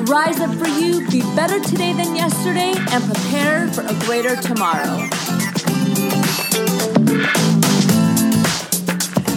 Rise 0.00 0.40
up 0.40 0.54
for 0.54 0.68
you, 0.68 1.06
be 1.10 1.20
better 1.36 1.60
today 1.60 1.92
than 1.92 2.16
yesterday, 2.16 2.72
and 2.90 3.04
prepare 3.04 3.68
for 3.68 3.82
a 3.82 3.94
greater 4.06 4.36
tomorrow. 4.36 5.06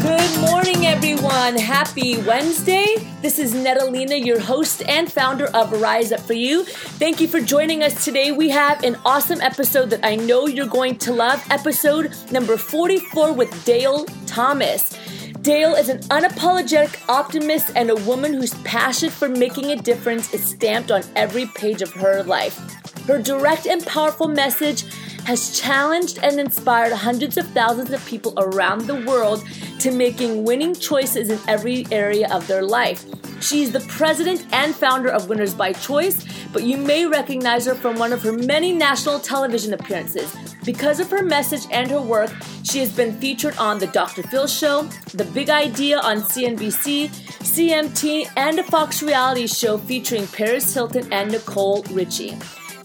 Good 0.02 0.40
morning, 0.40 0.86
everyone. 0.86 1.58
Happy 1.58 2.18
Wednesday. 2.24 2.96
This 3.22 3.38
is 3.38 3.54
Natalina, 3.54 4.16
your 4.16 4.40
host 4.40 4.82
and 4.88 5.12
founder 5.12 5.48
of 5.48 5.72
Rise 5.82 6.14
Up 6.14 6.22
For 6.22 6.34
You. 6.34 6.64
Thank 6.64 7.20
you 7.20 7.28
for 7.28 7.42
joining 7.42 7.84
us 7.84 8.06
today. 8.06 8.32
We 8.32 8.50
have 8.50 8.84
an 8.84 8.98
awesome 9.06 9.42
episode 9.42 9.90
that 9.90 10.06
I 10.06 10.16
know 10.16 10.48
you're 10.48 10.68
going 10.68 10.98
to 11.00 11.14
love. 11.14 11.46
Episode 11.52 12.16
number 12.32 12.56
44 12.56 13.34
with 13.34 13.66
Dale 13.66 14.06
Thomas. 14.26 14.98
Dale 15.46 15.76
is 15.76 15.90
an 15.90 16.00
unapologetic 16.10 17.08
optimist 17.08 17.70
and 17.76 17.92
a 17.92 17.96
woman 17.98 18.34
whose 18.34 18.56
passion 18.64 19.12
for 19.12 19.30
making 19.30 19.66
a 19.66 19.76
difference 19.76 20.34
is 20.34 20.44
stamped 20.44 20.90
on 20.90 21.04
every 21.16 21.46
page 21.54 21.84
of 21.84 21.94
her 21.94 22.24
life. 22.24 22.58
Her 23.06 23.22
direct 23.22 23.68
and 23.68 23.86
powerful 23.86 24.28
message 24.28 24.86
has 25.26 25.60
challenged 25.60 26.20
and 26.22 26.40
inspired 26.40 26.94
hundreds 26.94 27.38
of 27.38 27.48
thousands 27.48 27.92
of 27.92 28.06
people 28.06 28.34
around 28.38 28.82
the 28.82 29.04
world 29.06 29.44
to 29.80 29.92
making 29.92 30.44
winning 30.44 30.74
choices 30.74 31.30
in 31.30 31.40
every 31.48 31.86
area 31.92 32.28
of 32.32 32.48
their 32.48 32.62
life. 32.62 33.06
She's 33.42 33.72
the 33.72 33.82
president 33.82 34.46
and 34.54 34.74
founder 34.74 35.10
of 35.10 35.28
Winners 35.28 35.54
by 35.54 35.74
Choice, 35.74 36.26
but 36.54 36.64
you 36.64 36.78
may 36.78 37.06
recognize 37.06 37.66
her 37.66 37.76
from 37.76 37.98
one 37.98 38.14
of 38.14 38.22
her 38.24 38.32
many 38.32 38.72
national 38.72 39.20
television 39.20 39.74
appearances. 39.74 40.34
Because 40.64 41.00
of 41.00 41.10
her 41.12 41.22
message 41.22 41.68
and 41.72 41.92
her 41.92 42.02
work, 42.02 42.32
she 42.64 42.80
has 42.80 42.92
been 42.92 43.14
featured 43.20 43.56
on 43.58 43.78
The 43.78 43.88
Dr. 43.88 44.24
Phil 44.24 44.48
Show, 44.48 44.84
The 45.14 45.26
Big 45.26 45.50
Idea 45.50 46.00
on 46.00 46.22
CNBC, 46.22 47.10
CMT, 47.10 48.32
and 48.38 48.60
a 48.60 48.64
Fox 48.64 49.04
reality 49.04 49.48
show 49.48 49.78
featuring 49.78 50.28
Paris 50.28 50.74
Hilton 50.74 51.12
and 51.12 51.32
Nicole 51.32 51.84
Richie. 51.92 52.38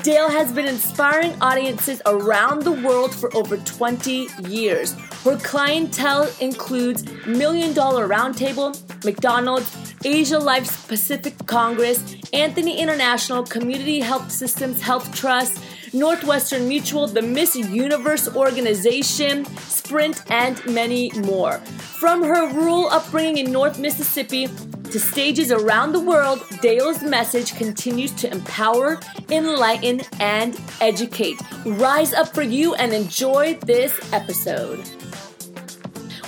Dale 0.02 0.30
has 0.30 0.50
been 0.50 0.66
inspiring 0.66 1.34
audiences 1.42 2.00
around 2.06 2.62
the 2.62 2.72
world 2.72 3.14
for 3.14 3.34
over 3.36 3.58
20 3.58 4.28
years. 4.48 4.94
Her 5.24 5.36
clientele 5.36 6.30
includes 6.40 7.04
Million 7.26 7.74
Dollar 7.74 8.08
Roundtable, 8.08 8.74
McDonald's, 9.04 9.94
Asia 10.02 10.38
Life's 10.38 10.86
Pacific 10.86 11.34
Congress, 11.44 12.16
Anthony 12.32 12.78
International, 12.78 13.42
Community 13.42 14.00
Health 14.00 14.32
Systems 14.32 14.80
Health 14.80 15.14
Trust, 15.14 15.62
Northwestern 15.92 16.66
Mutual, 16.66 17.06
the 17.06 17.20
Miss 17.20 17.54
Universe 17.54 18.34
Organization, 18.34 19.44
Sprint, 19.58 20.22
and 20.30 20.64
many 20.64 21.10
more. 21.26 21.58
From 21.58 22.22
her 22.22 22.50
rural 22.54 22.88
upbringing 22.88 23.44
in 23.44 23.52
North 23.52 23.78
Mississippi 23.78 24.48
to 24.90 24.98
stages 24.98 25.52
around 25.52 25.92
the 25.92 26.00
world, 26.00 26.44
Dale's 26.60 27.02
message 27.02 27.54
continues 27.56 28.10
to 28.12 28.30
empower, 28.30 28.98
enlighten, 29.30 30.00
and 30.18 30.60
educate. 30.80 31.40
Rise 31.64 32.12
up 32.12 32.34
for 32.34 32.42
you 32.42 32.74
and 32.74 32.92
enjoy 32.92 33.54
this 33.64 34.12
episode. 34.12 34.80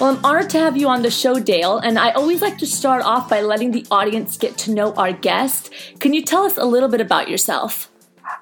Well, 0.01 0.17
I'm 0.17 0.25
honored 0.25 0.51
to 0.51 0.59
have 0.59 0.77
you 0.77 0.89
on 0.89 1.03
the 1.03 1.11
show, 1.11 1.39
Dale, 1.39 1.79
and 1.79 1.99
I 1.99 2.11
always 2.11 2.41
like 2.41 2.59
to 2.59 2.67
start 2.67 3.03
off 3.05 3.29
by 3.29 3.41
letting 3.41 3.73
the 3.73 3.87
audience 3.91 4.37
get 4.37 4.57
to 4.59 4.73
know 4.73 4.93
our 4.95 5.13
guest. 5.13 5.73
Can 5.99 6.13
you 6.15 6.23
tell 6.23 6.45
us 6.45 6.57
a 6.57 6.65
little 6.65 6.89
bit 6.89 7.01
about 7.01 7.29
yourself? 7.29 7.91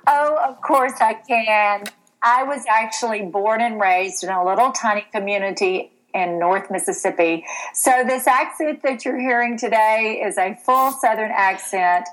Oh, 0.07 0.39
of 0.49 0.61
course 0.63 0.95
I 1.01 1.15
can. 1.15 1.85
I 2.23 2.43
was 2.43 2.65
actually 2.69 3.23
born 3.23 3.61
and 3.61 3.81
raised 3.81 4.23
in 4.23 4.31
a 4.31 4.45
little 4.45 4.73
tiny 4.73 5.07
community 5.13 5.93
in 6.15 6.39
North 6.39 6.71
Mississippi. 6.71 7.45
So, 7.75 8.05
this 8.07 8.27
accent 8.27 8.83
that 8.83 9.05
you're 9.05 9.19
hearing 9.19 9.59
today 9.59 10.23
is 10.25 10.39
a 10.39 10.55
full 10.55 10.93
Southern 10.93 11.31
accent. 11.33 12.07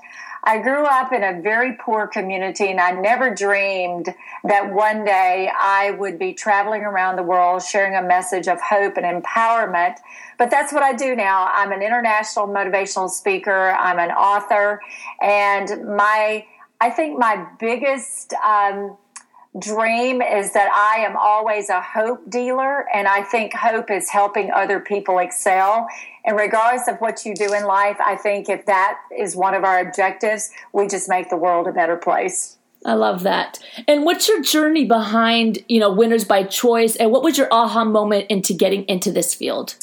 I 0.44 0.58
grew 0.58 0.84
up 0.86 1.12
in 1.12 1.24
a 1.24 1.40
very 1.42 1.74
poor 1.74 2.06
community, 2.06 2.70
and 2.70 2.80
I 2.80 2.92
never 2.92 3.34
dreamed 3.34 4.14
that 4.44 4.72
one 4.72 5.04
day 5.04 5.50
I 5.54 5.90
would 5.92 6.18
be 6.18 6.32
traveling 6.32 6.82
around 6.82 7.16
the 7.16 7.22
world 7.22 7.62
sharing 7.62 7.96
a 7.96 8.02
message 8.02 8.46
of 8.48 8.60
hope 8.60 8.96
and 8.96 9.04
empowerment. 9.04 9.96
But 10.38 10.50
that's 10.50 10.72
what 10.72 10.82
I 10.82 10.94
do 10.94 11.16
now. 11.16 11.50
I'm 11.52 11.72
an 11.72 11.82
international 11.82 12.46
motivational 12.46 13.10
speaker, 13.10 13.76
I'm 13.78 13.98
an 13.98 14.10
author, 14.10 14.80
and 15.20 15.96
my 15.96 16.46
I 16.80 16.90
think 16.90 17.18
my 17.18 17.44
biggest 17.58 18.32
um, 18.34 18.96
dream 19.58 20.22
is 20.22 20.52
that 20.52 20.70
I 20.70 21.04
am 21.04 21.16
always 21.16 21.68
a 21.68 21.80
hope 21.80 22.28
dealer, 22.30 22.86
and 22.94 23.08
I 23.08 23.22
think 23.22 23.54
hope 23.54 23.90
is 23.90 24.08
helping 24.08 24.50
other 24.50 24.80
people 24.80 25.18
excel. 25.18 25.88
And 26.24 26.36
regardless 26.36 26.88
of 26.88 26.98
what 26.98 27.24
you 27.24 27.34
do 27.34 27.52
in 27.54 27.64
life, 27.64 27.96
I 28.04 28.16
think 28.16 28.48
if 28.48 28.66
that 28.66 28.98
is 29.16 29.34
one 29.34 29.54
of 29.54 29.64
our 29.64 29.80
objectives, 29.80 30.50
we 30.72 30.86
just 30.86 31.08
make 31.08 31.30
the 31.30 31.36
world 31.36 31.66
a 31.66 31.72
better 31.72 31.96
place. 31.96 32.56
I 32.84 32.94
love 32.94 33.22
that. 33.24 33.58
And 33.86 34.04
what's 34.04 34.28
your 34.28 34.42
journey 34.42 34.84
behind, 34.84 35.58
you 35.68 35.80
know, 35.80 35.92
winners 35.92 36.24
by 36.24 36.44
choice 36.44 36.94
and 36.96 37.10
what 37.10 37.22
was 37.22 37.36
your 37.36 37.48
aha 37.50 37.84
moment 37.84 38.26
into 38.28 38.54
getting 38.54 38.84
into 38.84 39.10
this 39.10 39.34
field? 39.34 39.74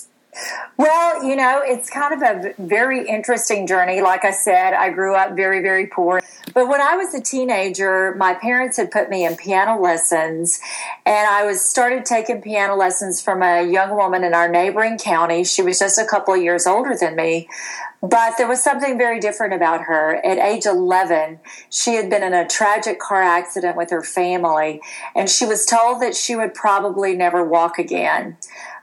Well, 0.77 1.23
you 1.23 1.35
know, 1.35 1.61
it's 1.63 1.89
kind 1.89 2.13
of 2.13 2.21
a 2.21 2.53
very 2.57 3.07
interesting 3.07 3.67
journey. 3.67 4.01
Like 4.01 4.25
I 4.25 4.31
said, 4.31 4.73
I 4.73 4.89
grew 4.89 5.15
up 5.15 5.35
very, 5.35 5.61
very 5.61 5.87
poor. 5.87 6.21
But 6.53 6.67
when 6.67 6.81
I 6.81 6.95
was 6.95 7.13
a 7.13 7.21
teenager, 7.21 8.13
my 8.15 8.33
parents 8.33 8.77
had 8.77 8.91
put 8.91 9.09
me 9.09 9.25
in 9.25 9.35
piano 9.35 9.81
lessons, 9.81 10.59
and 11.05 11.27
I 11.27 11.45
was 11.45 11.61
started 11.61 12.05
taking 12.05 12.41
piano 12.41 12.75
lessons 12.75 13.21
from 13.21 13.41
a 13.41 13.63
young 13.63 13.95
woman 13.95 14.23
in 14.23 14.33
our 14.33 14.47
neighboring 14.47 14.97
county. 14.97 15.43
She 15.43 15.61
was 15.61 15.79
just 15.79 15.97
a 15.97 16.05
couple 16.05 16.33
of 16.33 16.41
years 16.41 16.67
older 16.67 16.95
than 16.99 17.15
me. 17.15 17.47
But 18.01 18.33
there 18.37 18.47
was 18.47 18.63
something 18.63 18.97
very 18.97 19.19
different 19.19 19.53
about 19.53 19.81
her. 19.83 20.15
At 20.23 20.37
age 20.37 20.65
11, 20.65 21.39
she 21.69 21.95
had 21.95 22.09
been 22.09 22.21
in 22.21 22.33
a 22.33 22.47
tragic 22.47 22.99
car 22.99 23.23
accident 23.23 23.75
with 23.75 23.89
her 23.89 24.03
family, 24.03 24.81
and 25.15 25.29
she 25.29 25.45
was 25.45 25.65
told 25.65 26.01
that 26.01 26.15
she 26.15 26.35
would 26.35 26.53
probably 26.53 27.15
never 27.15 27.43
walk 27.43 27.79
again. 27.79 28.37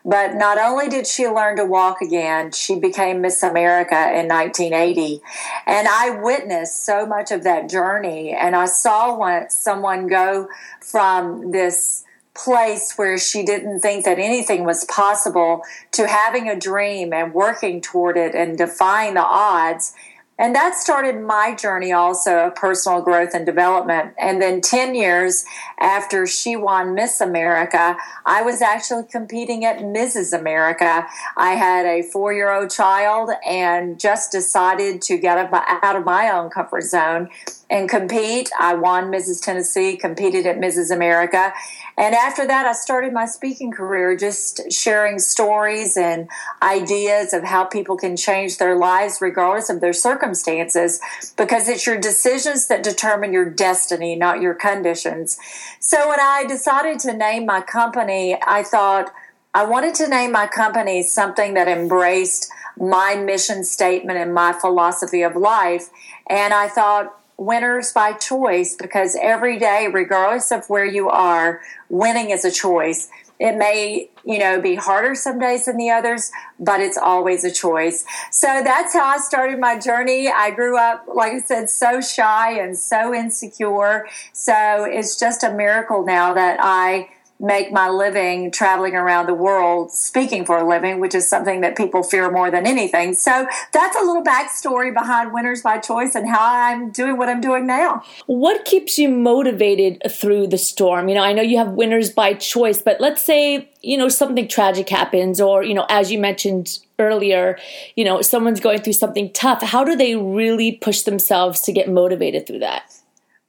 But 0.05 0.35
not 0.35 0.59
only 0.59 0.89
did 0.89 1.07
she 1.07 1.29
learn 1.29 1.57
to 1.57 1.65
walk 1.65 2.01
again, 2.03 2.51
she 2.53 2.79
became 2.79 3.21
Miss 3.21 3.43
America 3.43 3.95
in 3.95 4.27
1980. 4.29 5.21
And 5.67 5.87
I 5.87 6.11
witnessed 6.11 6.85
so 6.85 7.07
much 7.07 7.31
of 7.31 7.45
that 7.45 7.69
journey. 7.69 8.33
And 8.33 8.57
I 8.57 8.67
saw 8.67 9.17
one, 9.17 9.49
someone 9.49 10.09
go 10.09 10.49
from 10.81 11.53
this 11.53 12.05
place 12.35 12.95
where 12.97 13.19
she 13.19 13.45
didn't 13.45 13.81
think 13.81 14.05
that 14.05 14.19
anything 14.19 14.65
was 14.65 14.85
possible 14.87 15.63
to 15.93 16.07
having 16.07 16.49
a 16.49 16.59
dream 16.59 17.13
and 17.13 17.35
working 17.35 17.81
toward 17.81 18.17
it 18.17 18.35
and 18.35 18.57
defying 18.57 19.15
the 19.15 19.25
odds 19.25 19.95
and 20.43 20.57
that 20.57 20.75
started 20.75 21.21
my 21.21 21.55
journey 21.55 21.93
also 21.93 22.49
of 22.49 22.57
personal 22.57 23.01
growth 23.01 23.31
and 23.33 23.47
development. 23.47 24.13
And 24.19 24.43
then 24.43 24.61
10 24.61 24.97
years 24.97 25.45
after 25.79 26.27
she 26.27 26.57
won 26.57 26.97
Miss 26.97 27.21
America, 27.21 27.97
I 28.27 28.43
was 28.43 28.61
actually 28.61 29.05
competing 29.05 29.65
at 29.65 29.79
Mrs. 29.79 30.37
America. 30.37 31.07
I 31.37 31.53
had 31.53 31.87
a 31.87 32.03
four 32.03 32.33
year 32.33 32.51
old 32.51 32.71
child 32.71 33.31
and 33.47 34.01
just 34.01 34.33
decided 34.33 35.01
to 35.03 35.17
get 35.17 35.39
out 35.39 35.95
of 35.95 36.05
my 36.05 36.29
own 36.33 36.51
comfort 36.51 36.83
zone 36.83 37.29
and 37.73 37.89
compete. 37.89 38.51
I 38.61 38.75
won 38.75 39.11
Mrs. 39.11 39.43
Tennessee, 39.43 39.97
competed 39.97 40.47
at 40.47 40.59
Mrs. 40.59 40.95
America. 40.95 41.55
And 41.97 42.15
after 42.15 42.47
that, 42.47 42.67
I 42.67 42.73
started 42.73 43.15
my 43.15 43.25
speaking 43.25 43.73
career 43.73 44.15
just 44.15 44.71
sharing 44.71 45.19
stories 45.19 45.97
and 45.97 46.29
ideas 46.61 47.33
of 47.33 47.45
how 47.45 47.65
people 47.65 47.97
can 47.97 48.15
change 48.15 48.59
their 48.59 48.77
lives 48.77 49.23
regardless 49.23 49.71
of 49.71 49.81
their 49.81 49.95
circumstances 49.95 51.01
because 51.39 51.67
it's 51.67 51.87
your 51.87 51.99
decisions 51.99 52.69
that 52.69 52.83
determine 52.83 53.33
your 53.33 53.49
destiny, 53.49 54.17
not 54.17 54.43
your 54.43 54.53
conditions. 54.53 55.39
So 55.81 56.11
when 56.11 56.21
I 56.21 56.45
decided 56.47 56.99
to 57.01 57.17
name 57.17 57.47
my 57.47 57.63
company, 57.63 58.37
I 58.47 58.65
thought 58.65 59.11
I 59.55 59.65
wanted 59.65 59.95
to 59.97 60.09
name 60.09 60.33
my 60.33 60.47
company 60.47 61.03
something 61.03 61.55
that 61.55 61.69
embraced 61.69 62.51
my 62.79 63.15
mission 63.15 63.65
statement 63.65 64.19
and 64.19 64.35
my 64.35 64.53
philosophy 64.53 65.23
of 65.23 65.37
life. 65.37 65.89
And 66.29 66.53
I 66.53 66.69
thought, 66.69 67.19
winners 67.45 67.93
by 67.93 68.13
choice 68.13 68.75
because 68.75 69.17
every 69.21 69.59
day, 69.59 69.89
regardless 69.93 70.51
of 70.51 70.69
where 70.69 70.85
you 70.85 71.09
are, 71.09 71.61
winning 71.89 72.31
is 72.31 72.45
a 72.45 72.51
choice. 72.51 73.09
It 73.39 73.57
may, 73.57 74.09
you 74.25 74.39
know, 74.39 74.61
be 74.61 74.77
harder 74.77 75.17
some 75.17 75.41
days 75.41 75.65
than 75.65 75.77
the 75.77 75.91
others, 75.91 76.31
but 76.61 76.81
it's 76.81 76.97
always 76.97 77.45
a 77.45 77.51
choice. 77.51 78.05
So 78.31 78.47
that's 78.63 78.93
how 78.93 79.05
I 79.05 79.19
started 79.19 79.59
my 79.59 79.79
journey. 79.81 80.29
I 80.29 80.53
grew 80.53 80.79
up, 80.79 81.07
like 81.13 81.33
I 81.33 81.41
said, 81.41 81.69
so 81.69 82.01
shy 82.01 82.53
and 82.53 82.79
so 82.79 83.13
insecure. 83.13 84.07
So 84.33 84.85
it's 84.85 85.19
just 85.19 85.43
a 85.43 85.53
miracle 85.53 86.05
now 86.05 86.35
that 86.35 86.59
I 86.61 87.09
make 87.43 87.73
my 87.73 87.89
living 87.89 88.53
traveling 88.53 88.95
around 88.95 89.27
the 89.27 89.35
world 89.35 89.91
speaking 89.91 90.45
for 90.45 90.59
a 90.59 90.67
living, 90.67 91.01
which 91.01 91.15
is 91.15 91.29
something 91.29 91.61
that 91.61 91.77
people 91.77 92.03
fear 92.05 92.31
more 92.31 92.51
than 92.51 92.67
anything. 92.67 93.15
So 93.15 93.47
that's 93.73 93.97
a 93.97 94.01
little 94.01 94.23
backstory 94.23 94.95
behind 94.95 95.33
Winners 95.33 95.61
by 95.61 95.79
Choice 95.79 96.15
and 96.15 96.29
how 96.29 96.39
I'm 96.41 96.91
doing 96.91 97.19
what 97.19 97.29
I'm 97.29 97.41
doing 97.41 97.67
now. 97.67 98.05
What 98.27 98.65
keeps 98.65 98.97
you 98.97 99.09
motivated 99.09 100.01
through 100.09 100.47
the 100.47 100.59
storm? 100.59 101.09
You 101.09 101.17
know, 101.17 101.23
I 101.23 101.33
know 101.33 101.43
you 101.43 101.59
have 101.59 101.73
Winners 101.73 102.11
by 102.11 102.35
Choice, 102.35 102.81
but 102.81 103.01
let's 103.01 103.23
say, 103.23 103.69
you 103.83 103.99
know, 103.99 104.09
something 104.09 104.47
tragic 104.47 104.89
happens 104.89 105.41
or, 105.41 105.65
you 105.65 105.75
know, 105.75 105.87
as 105.89 106.13
you 106.13 106.21
mentioned 106.21 106.79
earlier, 107.01 107.59
you 107.97 108.05
know, 108.05 108.23
someone's 108.23 108.61
going 108.61 108.81
through 108.81 108.93
something 108.93 109.33
tough. 109.33 109.63
How 109.63 109.83
do 109.83 109.97
they 109.97 110.15
really 110.15 110.73
push 110.73 111.03
themselves 111.03 111.61
to 111.63 111.73
get 111.73 111.89
motivated 111.89 112.47
through 112.47 112.61
that? 112.61 113.02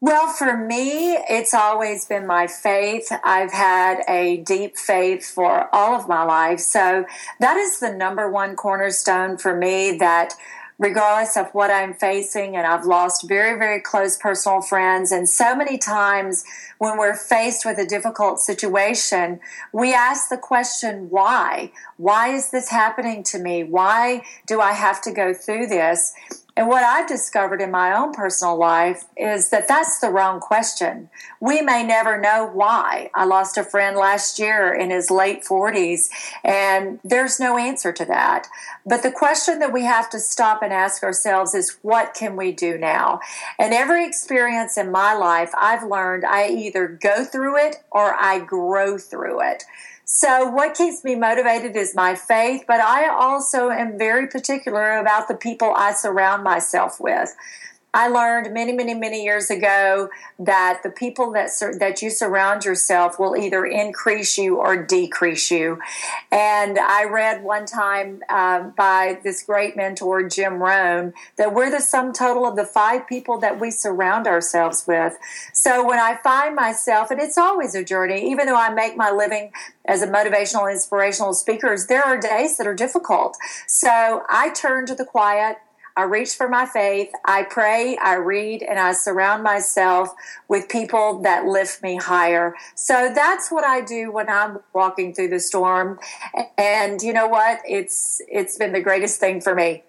Well, 0.05 0.27
for 0.27 0.57
me, 0.57 1.13
it's 1.29 1.53
always 1.53 2.03
been 2.03 2.27
my 2.27 2.45
faith. 2.45 3.09
I've 3.23 3.53
had 3.53 4.01
a 4.09 4.35
deep 4.35 4.77
faith 4.77 5.25
for 5.25 5.73
all 5.73 5.95
of 5.97 6.09
my 6.09 6.23
life. 6.23 6.59
So 6.59 7.05
that 7.39 7.55
is 7.55 7.79
the 7.79 7.93
number 7.93 8.29
one 8.29 8.57
cornerstone 8.57 9.37
for 9.37 9.55
me 9.55 9.95
that 9.99 10.33
regardless 10.77 11.37
of 11.37 11.47
what 11.53 11.71
I'm 11.71 11.93
facing, 11.93 12.57
and 12.57 12.67
I've 12.67 12.83
lost 12.83 13.29
very, 13.29 13.57
very 13.57 13.79
close 13.79 14.17
personal 14.17 14.59
friends. 14.59 15.13
And 15.13 15.29
so 15.29 15.55
many 15.55 15.77
times 15.77 16.43
when 16.79 16.97
we're 16.97 17.15
faced 17.15 17.63
with 17.63 17.77
a 17.77 17.85
difficult 17.85 18.41
situation, 18.41 19.39
we 19.71 19.93
ask 19.93 20.27
the 20.27 20.37
question, 20.37 21.09
why? 21.11 21.71
Why 21.95 22.33
is 22.33 22.51
this 22.51 22.67
happening 22.67 23.23
to 23.23 23.39
me? 23.39 23.63
Why 23.63 24.23
do 24.47 24.59
I 24.59 24.73
have 24.73 25.01
to 25.03 25.13
go 25.13 25.33
through 25.33 25.67
this? 25.67 26.13
And 26.55 26.67
what 26.67 26.83
I've 26.83 27.07
discovered 27.07 27.61
in 27.61 27.71
my 27.71 27.97
own 27.97 28.13
personal 28.13 28.55
life 28.55 29.05
is 29.17 29.49
that 29.49 29.67
that's 29.67 29.99
the 29.99 30.09
wrong 30.09 30.39
question. 30.39 31.09
We 31.39 31.61
may 31.61 31.83
never 31.83 32.21
know 32.21 32.47
why. 32.53 33.09
I 33.15 33.25
lost 33.25 33.57
a 33.57 33.63
friend 33.63 33.97
last 33.97 34.37
year 34.37 34.71
in 34.71 34.91
his 34.91 35.09
late 35.09 35.43
40s, 35.43 36.09
and 36.43 36.99
there's 37.03 37.39
no 37.39 37.57
answer 37.57 37.91
to 37.93 38.05
that. 38.05 38.47
But 38.85 39.01
the 39.01 39.11
question 39.11 39.57
that 39.59 39.73
we 39.73 39.83
have 39.85 40.11
to 40.11 40.19
stop 40.19 40.61
and 40.61 40.71
ask 40.71 41.01
ourselves 41.01 41.55
is 41.55 41.79
what 41.81 42.13
can 42.13 42.35
we 42.35 42.51
do 42.51 42.77
now? 42.77 43.19
And 43.57 43.73
every 43.73 44.05
experience 44.05 44.77
in 44.77 44.91
my 44.91 45.15
life, 45.15 45.51
I've 45.57 45.83
learned 45.83 46.23
I 46.23 46.49
either 46.49 46.87
go 46.87 47.25
through 47.25 47.57
it 47.65 47.77
or 47.89 48.13
I 48.13 48.39
grow 48.39 48.99
through 48.99 49.41
it. 49.41 49.63
So, 50.05 50.49
what 50.49 50.75
keeps 50.75 51.03
me 51.03 51.15
motivated 51.15 51.75
is 51.75 51.95
my 51.95 52.15
faith, 52.15 52.65
but 52.67 52.81
I 52.81 53.07
also 53.07 53.69
am 53.69 53.97
very 53.97 54.27
particular 54.27 54.97
about 54.97 55.27
the 55.27 55.35
people 55.35 55.73
I 55.75 55.93
surround 55.93 56.43
myself 56.43 56.99
with. 56.99 57.33
I 57.93 58.07
learned 58.07 58.51
many, 58.53 58.71
many, 58.71 58.95
many 58.95 59.23
years 59.23 59.51
ago 59.51 60.09
that 60.39 60.81
the 60.81 60.89
people 60.89 61.31
that 61.33 61.51
sur- 61.51 61.77
that 61.77 62.01
you 62.01 62.09
surround 62.09 62.65
yourself 62.65 63.19
will 63.19 63.37
either 63.37 63.65
increase 63.65 64.37
you 64.37 64.57
or 64.57 64.83
decrease 64.83 65.51
you. 65.51 65.79
And 66.31 66.79
I 66.79 67.03
read 67.05 67.43
one 67.43 67.67
time 67.67 68.23
uh, 68.29 68.61
by 68.75 69.19
this 69.23 69.43
great 69.43 69.77
mentor 69.77 70.27
Jim 70.27 70.55
Rohn 70.55 71.13
that 71.37 71.53
we're 71.53 71.69
the 71.69 71.79
sum 71.79 72.13
total 72.13 72.47
of 72.47 72.55
the 72.55 72.65
five 72.65 73.07
people 73.07 73.37
that 73.39 73.59
we 73.59 73.69
surround 73.69 74.25
ourselves 74.25 74.85
with. 74.87 75.15
So 75.53 75.87
when 75.87 75.99
I 75.99 76.17
find 76.23 76.55
myself, 76.55 77.11
and 77.11 77.21
it's 77.21 77.37
always 77.37 77.75
a 77.75 77.83
journey, 77.83 78.29
even 78.31 78.47
though 78.47 78.57
I 78.57 78.73
make 78.73 78.97
my 78.97 79.11
living 79.11 79.51
as 79.85 80.01
a 80.01 80.07
motivational, 80.07 80.71
inspirational 80.71 81.33
speaker, 81.33 81.77
there 81.87 82.03
are 82.03 82.17
days 82.17 82.57
that 82.57 82.65
are 82.65 82.73
difficult. 82.73 83.37
So 83.67 84.23
I 84.29 84.49
turn 84.49 84.87
to 84.87 84.95
the 84.95 85.05
quiet. 85.05 85.57
I 85.95 86.03
reach 86.03 86.35
for 86.35 86.49
my 86.49 86.65
faith. 86.65 87.11
I 87.25 87.43
pray, 87.43 87.97
I 87.97 88.15
read, 88.15 88.63
and 88.63 88.79
I 88.79 88.93
surround 88.93 89.43
myself 89.43 90.09
with 90.47 90.67
people 90.67 91.21
that 91.21 91.45
lift 91.45 91.83
me 91.83 91.97
higher. 91.97 92.55
So 92.75 93.11
that's 93.13 93.51
what 93.51 93.63
I 93.63 93.81
do 93.81 94.11
when 94.11 94.29
I'm 94.29 94.59
walking 94.73 95.13
through 95.13 95.29
the 95.29 95.39
storm. 95.39 95.99
And 96.57 97.01
you 97.01 97.13
know 97.13 97.27
what? 97.27 97.59
It's 97.67 98.21
it's 98.27 98.57
been 98.57 98.73
the 98.73 98.81
greatest 98.81 99.19
thing 99.19 99.39
for 99.39 99.53
me. 99.53 99.83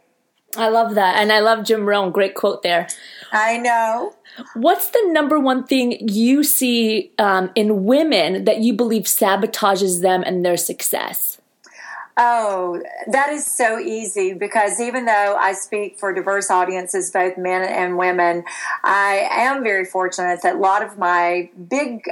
I 0.56 0.68
love 0.68 0.94
that. 0.94 1.16
And 1.16 1.32
I 1.32 1.40
love 1.40 1.64
Jim 1.64 1.86
Rohn. 1.86 2.12
Great 2.12 2.34
quote 2.34 2.62
there. 2.62 2.86
I 3.32 3.58
know. 3.58 4.14
What's 4.54 4.90
the 4.90 5.02
number 5.08 5.38
one 5.38 5.64
thing 5.64 6.08
you 6.08 6.44
see 6.44 7.12
um, 7.18 7.50
in 7.54 7.84
women 7.84 8.44
that 8.44 8.60
you 8.60 8.72
believe 8.72 9.04
sabotages 9.04 10.00
them 10.00 10.22
and 10.24 10.44
their 10.44 10.56
success? 10.56 11.40
Oh, 12.16 12.80
that 13.08 13.30
is 13.30 13.44
so 13.44 13.80
easy 13.80 14.34
because 14.34 14.80
even 14.80 15.04
though 15.04 15.36
I 15.36 15.52
speak 15.52 15.98
for 15.98 16.14
diverse 16.14 16.48
audiences, 16.48 17.10
both 17.10 17.36
men 17.36 17.62
and 17.62 17.98
women, 17.98 18.44
I 18.84 19.26
am 19.32 19.64
very 19.64 19.84
fortunate 19.84 20.40
that 20.42 20.54
a 20.54 20.58
lot 20.58 20.84
of 20.84 20.96
my 20.96 21.50
big 21.68 22.04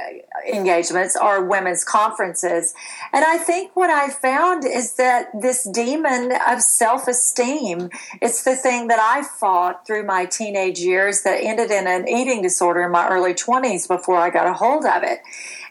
engagements 0.51 1.15
are 1.15 1.45
women's 1.45 1.85
conferences. 1.85 2.73
And 3.13 3.23
I 3.23 3.37
think 3.37 3.77
what 3.77 3.89
I 3.89 4.09
found 4.09 4.65
is 4.65 4.95
that 4.97 5.27
this 5.39 5.63
demon 5.63 6.33
of 6.49 6.61
self 6.61 7.07
esteem, 7.07 7.89
it's 8.21 8.43
the 8.43 8.57
thing 8.57 8.87
that 8.89 8.99
I 8.99 9.23
fought 9.23 9.87
through 9.87 10.03
my 10.03 10.25
teenage 10.25 10.79
years 10.79 11.21
that 11.21 11.41
ended 11.41 11.71
in 11.71 11.87
an 11.87 12.09
eating 12.09 12.41
disorder 12.41 12.81
in 12.81 12.91
my 12.91 13.07
early 13.07 13.33
20s 13.33 13.87
before 13.87 14.17
I 14.17 14.31
got 14.31 14.47
a 14.47 14.53
hold 14.53 14.83
of 14.83 15.03
it. 15.03 15.21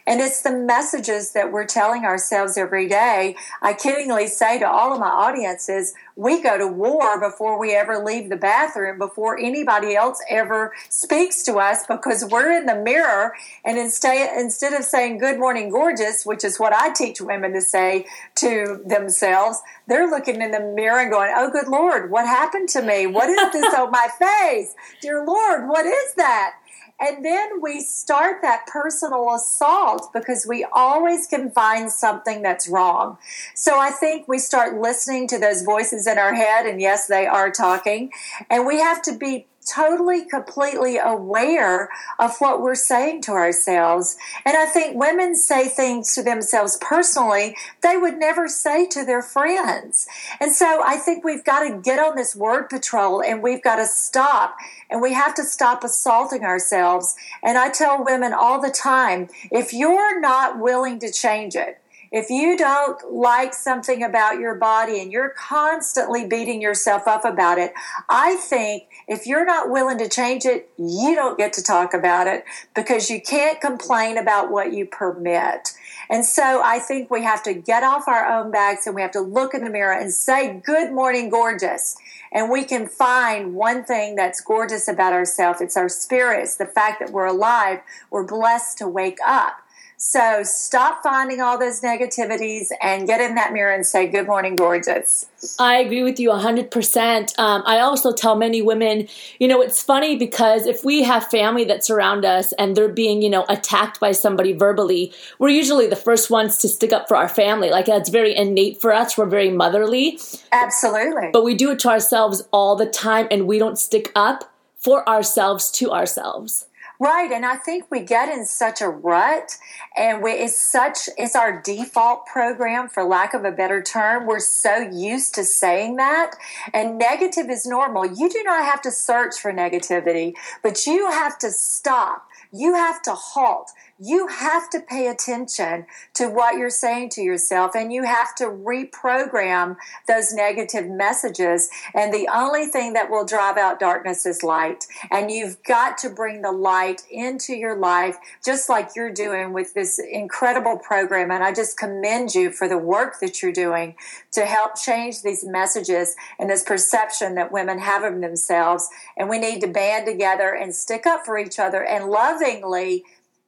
And 0.05 0.19
it's 0.19 0.41
the 0.41 0.51
messages 0.51 1.31
that 1.31 1.51
we're 1.51 1.65
telling 1.65 2.03
ourselves 2.03 2.57
every 2.57 2.87
day. 2.87 3.35
I 3.61 3.73
kiddingly 3.73 4.27
say 4.27 4.59
to 4.59 4.69
all 4.69 4.93
of 4.93 4.99
my 4.99 5.07
audiences, 5.07 5.93
we 6.15 6.41
go 6.41 6.57
to 6.57 6.67
war 6.67 7.19
before 7.19 7.57
we 7.57 7.73
ever 7.73 8.03
leave 8.03 8.29
the 8.29 8.35
bathroom, 8.35 8.99
before 8.99 9.39
anybody 9.39 9.95
else 9.95 10.21
ever 10.29 10.73
speaks 10.89 11.41
to 11.43 11.55
us 11.55 11.87
because 11.87 12.25
we're 12.25 12.51
in 12.51 12.65
the 12.65 12.75
mirror. 12.75 13.33
And 13.63 13.77
instead, 13.77 14.37
instead 14.37 14.73
of 14.73 14.83
saying 14.83 15.19
good 15.19 15.39
morning, 15.39 15.69
gorgeous, 15.69 16.25
which 16.25 16.43
is 16.43 16.59
what 16.59 16.73
I 16.73 16.91
teach 16.93 17.21
women 17.21 17.53
to 17.53 17.61
say 17.61 18.05
to 18.35 18.81
themselves, 18.85 19.61
they're 19.87 20.09
looking 20.09 20.41
in 20.41 20.51
the 20.51 20.59
mirror 20.75 20.99
and 20.99 21.11
going, 21.11 21.33
Oh, 21.35 21.49
good 21.49 21.67
Lord, 21.67 22.11
what 22.11 22.25
happened 22.25 22.69
to 22.69 22.81
me? 22.81 23.07
What 23.07 23.29
is 23.29 23.51
this 23.53 23.73
on 23.73 23.89
my 23.91 24.07
face? 24.19 24.75
Dear 25.01 25.25
Lord, 25.25 25.67
what 25.67 25.85
is 25.85 26.13
that? 26.15 26.55
And 27.03 27.25
then 27.25 27.61
we 27.61 27.81
start 27.81 28.37
that 28.43 28.65
personal 28.65 29.35
assault 29.35 30.13
because 30.13 30.45
we 30.47 30.65
always 30.71 31.27
can 31.27 31.51
find 31.51 31.91
something 31.91 32.41
that's 32.41 32.69
wrong. 32.69 33.17
So 33.55 33.77
I 33.77 33.89
think 33.89 34.29
we 34.29 34.39
start 34.39 34.79
listening 34.79 35.27
to 35.27 35.37
those 35.37 35.63
voices 35.63 36.07
in 36.07 36.17
our 36.17 36.33
head, 36.33 36.65
and 36.65 36.79
yes, 36.79 37.07
they 37.07 37.27
are 37.27 37.51
talking. 37.51 38.11
And 38.49 38.65
we 38.65 38.79
have 38.79 39.01
to 39.01 39.17
be 39.17 39.47
totally, 39.63 40.25
completely 40.25 40.97
aware 40.97 41.89
of 42.19 42.37
what 42.39 42.61
we're 42.61 42.75
saying 42.75 43.21
to 43.23 43.31
ourselves. 43.31 44.17
And 44.45 44.55
I 44.57 44.65
think 44.65 44.97
women 44.97 45.35
say 45.35 45.67
things 45.67 46.13
to 46.15 46.23
themselves 46.23 46.77
personally 46.81 47.55
they 47.81 47.97
would 47.97 48.17
never 48.17 48.47
say 48.47 48.85
to 48.87 49.05
their 49.05 49.21
friends. 49.21 50.07
And 50.39 50.51
so 50.51 50.81
I 50.85 50.97
think 50.97 51.23
we've 51.23 51.43
got 51.43 51.67
to 51.67 51.77
get 51.77 51.99
on 51.99 52.15
this 52.15 52.35
word 52.35 52.69
patrol 52.69 53.21
and 53.21 53.43
we've 53.43 53.63
got 53.63 53.77
to 53.77 53.85
stop 53.85 54.55
and 54.89 55.01
we 55.01 55.13
have 55.13 55.33
to 55.35 55.43
stop 55.43 55.83
assaulting 55.83 56.43
ourselves. 56.43 57.15
And 57.43 57.57
I 57.57 57.69
tell 57.69 58.03
women 58.03 58.33
all 58.33 58.61
the 58.61 58.71
time 58.71 59.29
if 59.51 59.73
you're 59.73 60.19
not 60.19 60.59
willing 60.59 60.99
to 60.99 61.11
change 61.11 61.55
it, 61.55 61.79
if 62.13 62.29
you 62.29 62.55
don't 62.55 63.11
like 63.11 63.55
something 63.55 64.03
about 64.03 64.39
your 64.39 64.53
body 64.53 65.01
and 65.01 65.11
you're 65.11 65.33
constantly 65.35 66.27
beating 66.27 66.61
yourself 66.61 67.07
up 67.07 67.25
about 67.25 67.57
it, 67.57 67.73
I 68.07 68.35
think 68.35 68.83
if 69.07 69.27
you're 69.27 69.45
not 69.45 69.69
willing 69.69 69.97
to 69.97 70.09
change 70.09 70.45
it, 70.45 70.69
you 70.77 71.15
don't 71.15 71.37
get 71.37 71.53
to 71.53 71.63
talk 71.63 71.93
about 71.93 72.27
it 72.27 72.45
because 72.75 73.09
you 73.09 73.21
can't 73.21 73.59
complain 73.59 74.17
about 74.17 74.51
what 74.51 74.73
you 74.73 74.85
permit. 74.85 75.69
And 76.09 76.25
so 76.25 76.61
I 76.63 76.79
think 76.79 77.09
we 77.09 77.23
have 77.23 77.43
to 77.43 77.53
get 77.53 77.83
off 77.83 78.07
our 78.07 78.25
own 78.25 78.51
backs 78.51 78.85
and 78.85 78.95
we 78.95 79.01
have 79.01 79.11
to 79.11 79.21
look 79.21 79.53
in 79.53 79.63
the 79.63 79.69
mirror 79.69 79.93
and 79.93 80.13
say, 80.13 80.61
Good 80.65 80.91
morning, 80.91 81.29
gorgeous. 81.29 81.97
And 82.31 82.49
we 82.49 82.63
can 82.63 82.87
find 82.87 83.53
one 83.53 83.83
thing 83.83 84.15
that's 84.15 84.41
gorgeous 84.41 84.87
about 84.87 85.13
ourselves. 85.13 85.61
It's 85.61 85.77
our 85.77 85.89
spirits, 85.89 86.55
the 86.55 86.65
fact 86.65 86.99
that 86.99 87.11
we're 87.11 87.27
alive. 87.27 87.79
We're 88.09 88.25
blessed 88.25 88.79
to 88.79 88.87
wake 88.87 89.19
up. 89.25 89.62
So 90.05 90.43
stop 90.43 91.01
finding 91.01 91.39
all 91.39 91.57
those 91.57 91.79
negativities 91.79 92.67
and 92.81 93.07
get 93.07 93.21
in 93.21 93.35
that 93.35 93.53
mirror 93.53 93.71
and 93.71 93.85
say, 93.85 94.05
Good 94.05 94.27
morning, 94.27 94.57
gorgeous. 94.57 95.25
I 95.57 95.77
agree 95.77 96.03
with 96.03 96.19
you 96.19 96.29
100%. 96.29 97.39
Um, 97.39 97.63
I 97.65 97.79
also 97.79 98.11
tell 98.11 98.35
many 98.35 98.61
women, 98.61 99.07
you 99.39 99.47
know, 99.47 99.61
it's 99.61 99.81
funny 99.81 100.17
because 100.17 100.67
if 100.67 100.83
we 100.83 101.03
have 101.03 101.31
family 101.31 101.63
that 101.63 101.85
surround 101.85 102.25
us 102.25 102.51
and 102.59 102.75
they're 102.75 102.89
being, 102.89 103.21
you 103.21 103.29
know, 103.29 103.45
attacked 103.47 104.01
by 104.01 104.11
somebody 104.11 104.51
verbally, 104.51 105.13
we're 105.39 105.47
usually 105.47 105.87
the 105.87 105.95
first 105.95 106.29
ones 106.29 106.57
to 106.57 106.67
stick 106.67 106.91
up 106.91 107.07
for 107.07 107.15
our 107.15 107.29
family. 107.29 107.69
Like 107.69 107.85
that's 107.85 108.09
very 108.09 108.35
innate 108.35 108.81
for 108.81 108.91
us. 108.91 109.17
We're 109.17 109.25
very 109.25 109.51
motherly. 109.51 110.19
Absolutely. 110.51 111.29
But 111.31 111.45
we 111.45 111.55
do 111.55 111.71
it 111.71 111.79
to 111.79 111.89
ourselves 111.89 112.43
all 112.51 112.75
the 112.75 112.87
time 112.87 113.29
and 113.31 113.47
we 113.47 113.57
don't 113.57 113.79
stick 113.79 114.11
up 114.15 114.53
for 114.77 115.07
ourselves 115.07 115.71
to 115.71 115.91
ourselves. 115.91 116.65
Right, 117.03 117.33
and 117.33 117.45
I 117.45 117.57
think 117.57 117.91
we 117.91 117.99
get 117.99 118.29
in 118.29 118.45
such 118.45 118.79
a 118.79 118.87
rut, 118.87 119.57
and 119.93 120.23
we, 120.23 120.31
it's 120.31 120.57
such 120.57 121.09
it's 121.17 121.35
our 121.35 121.61
default 121.61 122.25
program, 122.25 122.87
for 122.87 123.03
lack 123.03 123.33
of 123.33 123.43
a 123.43 123.51
better 123.51 123.83
term. 123.83 124.25
We're 124.25 124.39
so 124.39 124.77
used 124.77 125.35
to 125.35 125.43
saying 125.43 125.97
that, 125.97 126.31
and 126.73 126.97
negative 126.97 127.49
is 127.49 127.65
normal. 127.65 128.05
You 128.05 128.29
do 128.29 128.41
not 128.43 128.63
have 128.63 128.81
to 128.83 128.91
search 128.91 129.37
for 129.37 129.51
negativity, 129.51 130.35
but 130.61 130.87
you 130.87 131.11
have 131.11 131.37
to 131.39 131.51
stop. 131.51 132.25
You 132.53 132.73
have 132.75 133.01
to 133.01 133.11
halt 133.13 133.71
you 134.03 134.27
have 134.27 134.69
to 134.71 134.81
pay 134.81 135.07
attention 135.07 135.85
to 136.13 136.27
what 136.27 136.57
you're 136.57 136.69
saying 136.69 137.09
to 137.09 137.21
yourself 137.21 137.71
and 137.73 137.93
you 137.93 138.03
have 138.03 138.35
to 138.35 138.45
reprogram 138.45 139.77
those 140.07 140.33
negative 140.33 140.89
messages. 140.89 141.69
And 141.93 142.13
the 142.13 142.27
only 142.33 142.65
thing 142.65 142.93
that 142.93 143.09
will 143.09 143.25
drive 143.25 143.57
out 143.57 143.79
darkness 143.79 144.25
is 144.25 144.43
light. 144.43 144.85
And 145.09 145.31
you've 145.31 145.61
got 145.63 145.97
to 145.99 146.09
bring 146.09 146.41
the 146.41 146.51
light 146.51 147.03
into 147.09 147.53
your 147.53 147.77
life, 147.77 148.17
just 148.43 148.67
like 148.67 148.89
you're 148.95 149.13
doing 149.13 149.53
with 149.53 149.73
this 149.73 149.99
incredible 150.11 150.77
program. 150.77 151.31
And 151.31 151.43
I 151.43 151.53
just 151.53 151.77
commend 151.77 152.35
you 152.35 152.51
for 152.51 152.67
the 152.67 152.77
work 152.77 153.21
that 153.21 153.41
you're 153.41 153.53
doing 153.53 153.95
to 154.33 154.45
help 154.45 154.75
change 154.75 155.21
these 155.21 155.45
messages 155.45 156.15
and 156.37 156.49
this 156.49 156.63
perception 156.63 157.35
that 157.35 157.53
women 157.53 157.79
have 157.79 158.03
of 158.03 158.19
themselves. 158.19 158.89
And 159.15 159.29
we 159.29 159.39
need 159.39 159.61
to 159.61 159.67
band 159.67 160.05
together 160.05 160.53
and 160.53 160.75
stick 160.75 161.05
up 161.05 161.25
for 161.25 161.37
each 161.37 161.57
other 161.57 161.83
and 161.83 162.09
lovingly 162.09 163.05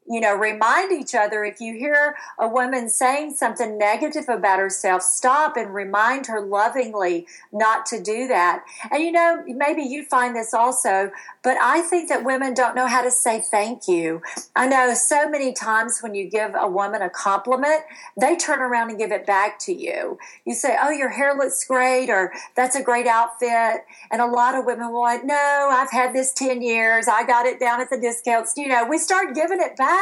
you 0.08 0.20
know, 0.20 0.36
remind 0.36 0.92
each 0.92 1.16
other 1.16 1.44
if 1.44 1.60
you 1.60 1.74
hear 1.74 2.16
a 2.40 2.48
woman 2.48 2.90
saying 2.90 3.34
something 3.34 3.78
negative 3.78 4.30
about 4.30 4.60
herself, 4.60 5.02
stop 5.02 5.58
and 5.58 5.74
remind 5.74 6.28
her 6.28 6.42
lovingly 6.42 7.26
not 7.52 7.86
to 7.88 8.02
do 8.02 8.28
that. 8.28 8.64
And 8.92 9.04
you 9.04 9.12
know, 9.12 9.44
maybe 9.48 9.82
you 9.82 10.06
find 10.06 10.36
this 10.36 10.54
also, 10.54 11.12
but 11.44 11.58
I 11.58 11.82
think 11.82 12.10
that 12.10 12.24
women 12.24 12.54
don't 12.54 12.76
know 12.76 12.86
how 12.86 13.02
to 13.02 13.10
say 13.10 13.40
thank 13.40 13.88
you. 13.88 14.22
I 14.56 14.68
know 14.68 14.94
so 14.94 15.28
many 15.28 15.54
times 15.54 16.00
when 16.02 16.14
you 16.14 16.30
give 16.30 16.54
a 16.56 16.68
woman 16.68 17.02
a 17.02 17.10
compliment, 17.10 17.82
they 18.20 18.36
turn 18.36 18.60
around 18.60 18.90
and 18.92 19.00
give 19.00 19.12
it 19.12 19.26
back 19.26 19.58
to 19.60 19.74
you. 19.74 20.20
You 20.46 20.54
say, 20.54 20.78
Oh, 20.82 20.92
your 20.92 21.10
hair 21.10 21.36
looks 21.36 21.64
great, 21.66 22.10
or 22.10 22.32
that's 22.56 22.76
a 22.76 22.84
great 22.84 23.08
outfit. 23.08 23.86
And 24.12 24.22
a 24.22 24.28
lot 24.28 24.56
of 24.56 24.66
women 24.66 24.92
will 24.92 25.02
like, 25.02 25.24
No, 25.24 25.70
I've 25.72 25.92
had 25.92 26.14
this 26.14 26.32
10 26.34 26.62
years. 26.62 27.08
I 27.08 27.26
got 27.26 27.46
it 27.48 27.60
down 27.60 27.82
at 27.82 27.90
the 27.90 28.00
discounts. 28.00 28.54
You 28.56 28.68
know, 28.68 28.86
we 28.86 28.98
start 28.98 29.34
giving 29.34 29.62
it 29.62 29.76
back 29.76 29.95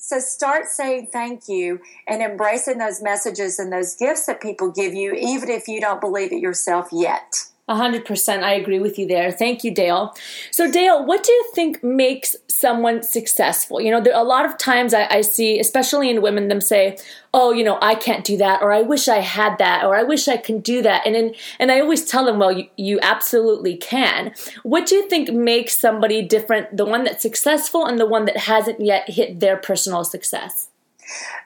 So 0.00 0.20
start 0.20 0.68
saying 0.68 1.08
thank 1.12 1.48
you 1.48 1.80
and 2.06 2.22
embracing 2.22 2.78
those 2.78 3.02
messages 3.02 3.58
and 3.58 3.70
those 3.70 3.94
gifts 3.94 4.24
that 4.26 4.40
people 4.40 4.70
give 4.70 4.94
you, 4.94 5.12
even 5.12 5.50
if 5.50 5.68
you 5.68 5.80
don't 5.80 6.00
believe 6.00 6.32
it 6.32 6.40
yourself 6.40 6.88
yet. 6.92 7.44
100% 7.68 8.42
I 8.42 8.54
agree 8.54 8.78
with 8.78 8.98
you 8.98 9.06
there. 9.06 9.30
Thank 9.30 9.62
you, 9.62 9.74
Dale. 9.74 10.14
So, 10.50 10.70
Dale, 10.70 11.04
what 11.04 11.22
do 11.22 11.32
you 11.32 11.50
think 11.54 11.82
makes 11.84 12.34
someone 12.48 13.02
successful? 13.02 13.80
You 13.80 13.90
know, 13.90 14.00
there, 14.00 14.16
a 14.16 14.22
lot 14.22 14.46
of 14.46 14.56
times 14.56 14.94
I, 14.94 15.06
I, 15.10 15.20
see, 15.20 15.60
especially 15.60 16.10
in 16.10 16.22
women, 16.22 16.48
them 16.48 16.60
say, 16.60 16.96
oh, 17.34 17.52
you 17.52 17.62
know, 17.62 17.78
I 17.82 17.94
can't 17.94 18.24
do 18.24 18.36
that, 18.38 18.62
or 18.62 18.72
I 18.72 18.80
wish 18.80 19.06
I 19.06 19.18
had 19.18 19.58
that, 19.58 19.84
or 19.84 19.94
I 19.94 20.02
wish 20.02 20.28
I 20.28 20.38
can 20.38 20.60
do 20.60 20.80
that. 20.82 21.06
And, 21.06 21.14
in, 21.14 21.34
and 21.58 21.70
I 21.70 21.80
always 21.80 22.04
tell 22.04 22.24
them, 22.24 22.38
well, 22.38 22.52
you, 22.52 22.68
you 22.76 22.98
absolutely 23.02 23.76
can. 23.76 24.34
What 24.62 24.86
do 24.86 24.94
you 24.94 25.08
think 25.08 25.30
makes 25.30 25.78
somebody 25.78 26.22
different, 26.22 26.76
the 26.76 26.86
one 26.86 27.04
that's 27.04 27.22
successful 27.22 27.84
and 27.84 27.98
the 27.98 28.06
one 28.06 28.24
that 28.24 28.38
hasn't 28.38 28.80
yet 28.80 29.10
hit 29.10 29.40
their 29.40 29.58
personal 29.58 30.04
success? 30.04 30.68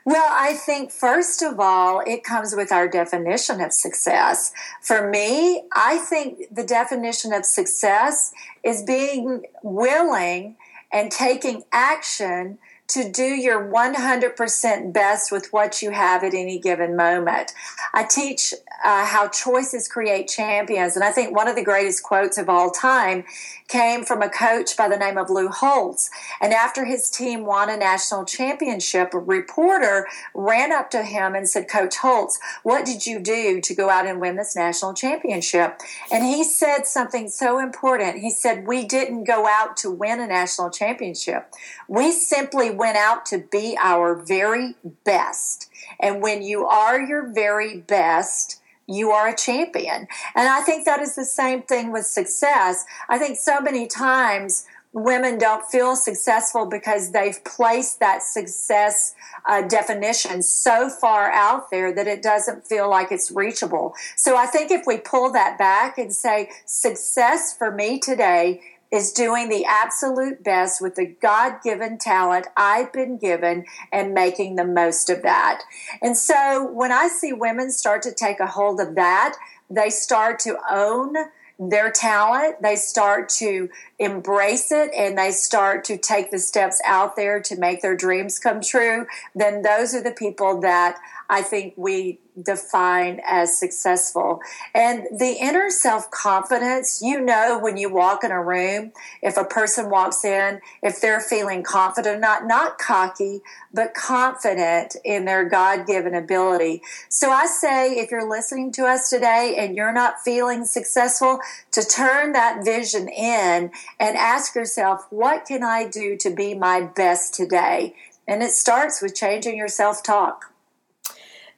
Well, 0.04 0.28
I 0.30 0.54
think 0.54 0.90
first 0.90 1.42
of 1.42 1.60
all, 1.60 2.00
it 2.06 2.24
comes 2.24 2.54
with 2.56 2.72
our 2.72 2.88
definition 2.88 3.60
of 3.60 3.72
success. 3.72 4.52
For 4.80 5.08
me, 5.08 5.62
I 5.72 5.98
think 5.98 6.54
the 6.54 6.64
definition 6.64 7.32
of 7.32 7.44
success 7.44 8.32
is 8.64 8.82
being 8.82 9.44
willing 9.62 10.56
and 10.92 11.10
taking 11.10 11.62
action 11.72 12.58
to 12.92 13.10
do 13.10 13.24
your 13.24 13.70
100% 13.72 14.92
best 14.92 15.32
with 15.32 15.52
what 15.52 15.80
you 15.80 15.90
have 15.90 16.22
at 16.22 16.34
any 16.34 16.58
given 16.58 16.94
moment. 16.94 17.52
I 17.94 18.04
teach 18.04 18.52
uh, 18.84 19.06
how 19.06 19.28
choices 19.28 19.88
create 19.88 20.28
champions, 20.28 20.94
and 20.94 21.04
I 21.04 21.10
think 21.10 21.34
one 21.34 21.48
of 21.48 21.56
the 21.56 21.64
greatest 21.64 22.02
quotes 22.02 22.36
of 22.36 22.48
all 22.48 22.70
time 22.70 23.24
came 23.68 24.04
from 24.04 24.20
a 24.20 24.28
coach 24.28 24.76
by 24.76 24.86
the 24.88 24.98
name 24.98 25.16
of 25.16 25.30
Lou 25.30 25.48
Holtz. 25.48 26.10
And 26.40 26.52
after 26.52 26.84
his 26.84 27.08
team 27.08 27.46
won 27.46 27.70
a 27.70 27.76
national 27.76 28.26
championship, 28.26 29.14
a 29.14 29.18
reporter 29.18 30.06
ran 30.34 30.72
up 30.72 30.90
to 30.90 31.02
him 31.02 31.34
and 31.34 31.48
said, 31.48 31.68
Coach 31.68 31.96
Holtz, 31.96 32.38
what 32.62 32.84
did 32.84 33.06
you 33.06 33.18
do 33.18 33.62
to 33.62 33.74
go 33.74 33.88
out 33.88 34.06
and 34.06 34.20
win 34.20 34.36
this 34.36 34.54
national 34.54 34.92
championship? 34.92 35.80
And 36.10 36.24
he 36.24 36.44
said 36.44 36.82
something 36.86 37.30
so 37.30 37.58
important. 37.58 38.18
He 38.18 38.30
said, 38.30 38.66
We 38.66 38.84
didn't 38.84 39.24
go 39.24 39.46
out 39.46 39.78
to 39.78 39.90
win 39.90 40.20
a 40.20 40.26
national 40.26 40.68
championship. 40.70 41.50
We 41.88 42.12
simply 42.12 42.70
went 42.82 42.96
out 42.96 43.24
to 43.24 43.38
be 43.38 43.78
our 43.80 44.16
very 44.16 44.74
best. 45.04 45.70
And 46.00 46.20
when 46.20 46.42
you 46.42 46.66
are 46.66 47.00
your 47.00 47.32
very 47.32 47.78
best, 47.78 48.60
you 48.88 49.12
are 49.12 49.28
a 49.28 49.36
champion. 49.36 50.08
And 50.34 50.48
I 50.48 50.62
think 50.62 50.84
that 50.84 51.00
is 51.00 51.14
the 51.14 51.24
same 51.24 51.62
thing 51.62 51.92
with 51.92 52.06
success. 52.06 52.84
I 53.08 53.18
think 53.18 53.38
so 53.38 53.60
many 53.60 53.86
times 53.86 54.66
women 54.92 55.38
don't 55.38 55.64
feel 55.66 55.94
successful 55.94 56.66
because 56.66 57.12
they've 57.12 57.42
placed 57.44 58.00
that 58.00 58.24
success 58.24 59.14
uh, 59.48 59.62
definition 59.62 60.42
so 60.42 60.90
far 60.90 61.30
out 61.30 61.70
there 61.70 61.94
that 61.94 62.08
it 62.08 62.20
doesn't 62.20 62.66
feel 62.66 62.90
like 62.90 63.12
it's 63.12 63.30
reachable. 63.30 63.94
So 64.16 64.36
I 64.36 64.46
think 64.46 64.72
if 64.72 64.88
we 64.88 64.98
pull 64.98 65.30
that 65.32 65.56
back 65.56 65.98
and 65.98 66.12
say, 66.12 66.50
success 66.66 67.56
for 67.56 67.70
me 67.70 68.00
today 68.00 68.60
is 68.92 69.10
doing 69.10 69.48
the 69.48 69.64
absolute 69.64 70.44
best 70.44 70.82
with 70.82 70.94
the 70.96 71.06
God 71.06 71.62
given 71.64 71.96
talent 71.96 72.46
I've 72.56 72.92
been 72.92 73.16
given 73.16 73.64
and 73.90 74.12
making 74.12 74.56
the 74.56 74.66
most 74.66 75.08
of 75.08 75.22
that. 75.22 75.62
And 76.02 76.16
so 76.16 76.70
when 76.70 76.92
I 76.92 77.08
see 77.08 77.32
women 77.32 77.70
start 77.70 78.02
to 78.02 78.12
take 78.12 78.38
a 78.38 78.46
hold 78.46 78.80
of 78.80 78.94
that, 78.96 79.36
they 79.70 79.88
start 79.88 80.38
to 80.40 80.58
own 80.70 81.16
their 81.58 81.90
talent, 81.90 82.60
they 82.60 82.76
start 82.76 83.28
to 83.28 83.70
embrace 83.98 84.72
it, 84.72 84.90
and 84.94 85.16
they 85.16 85.30
start 85.30 85.84
to 85.84 85.96
take 85.96 86.30
the 86.30 86.38
steps 86.38 86.80
out 86.84 87.14
there 87.14 87.40
to 87.40 87.56
make 87.56 87.82
their 87.82 87.96
dreams 87.96 88.38
come 88.38 88.60
true, 88.60 89.06
then 89.34 89.62
those 89.62 89.94
are 89.94 90.02
the 90.02 90.10
people 90.10 90.60
that 90.60 90.98
I 91.32 91.40
think 91.40 91.72
we 91.78 92.20
define 92.42 93.22
as 93.26 93.58
successful. 93.58 94.40
And 94.74 95.06
the 95.18 95.38
inner 95.40 95.70
self 95.70 96.10
confidence, 96.10 97.00
you 97.02 97.22
know, 97.22 97.58
when 97.58 97.78
you 97.78 97.90
walk 97.90 98.22
in 98.22 98.30
a 98.30 98.42
room, 98.42 98.92
if 99.22 99.38
a 99.38 99.44
person 99.44 99.88
walks 99.88 100.26
in, 100.26 100.60
if 100.82 101.00
they're 101.00 101.22
feeling 101.22 101.62
confident, 101.62 102.20
not, 102.20 102.46
not 102.46 102.76
cocky, 102.76 103.40
but 103.72 103.94
confident 103.94 104.94
in 105.06 105.24
their 105.24 105.48
God 105.48 105.86
given 105.86 106.14
ability. 106.14 106.82
So 107.08 107.30
I 107.30 107.46
say, 107.46 107.92
if 107.92 108.10
you're 108.10 108.28
listening 108.28 108.70
to 108.72 108.84
us 108.84 109.08
today 109.08 109.56
and 109.58 109.74
you're 109.74 109.94
not 109.94 110.20
feeling 110.22 110.66
successful, 110.66 111.40
to 111.70 111.82
turn 111.82 112.32
that 112.32 112.62
vision 112.62 113.08
in 113.08 113.70
and 113.98 114.16
ask 114.18 114.54
yourself, 114.54 115.06
what 115.08 115.46
can 115.46 115.64
I 115.64 115.88
do 115.88 116.18
to 116.18 116.28
be 116.28 116.52
my 116.52 116.82
best 116.82 117.32
today? 117.32 117.94
And 118.28 118.42
it 118.42 118.50
starts 118.50 119.00
with 119.00 119.14
changing 119.14 119.56
your 119.56 119.68
self 119.68 120.02
talk. 120.02 120.51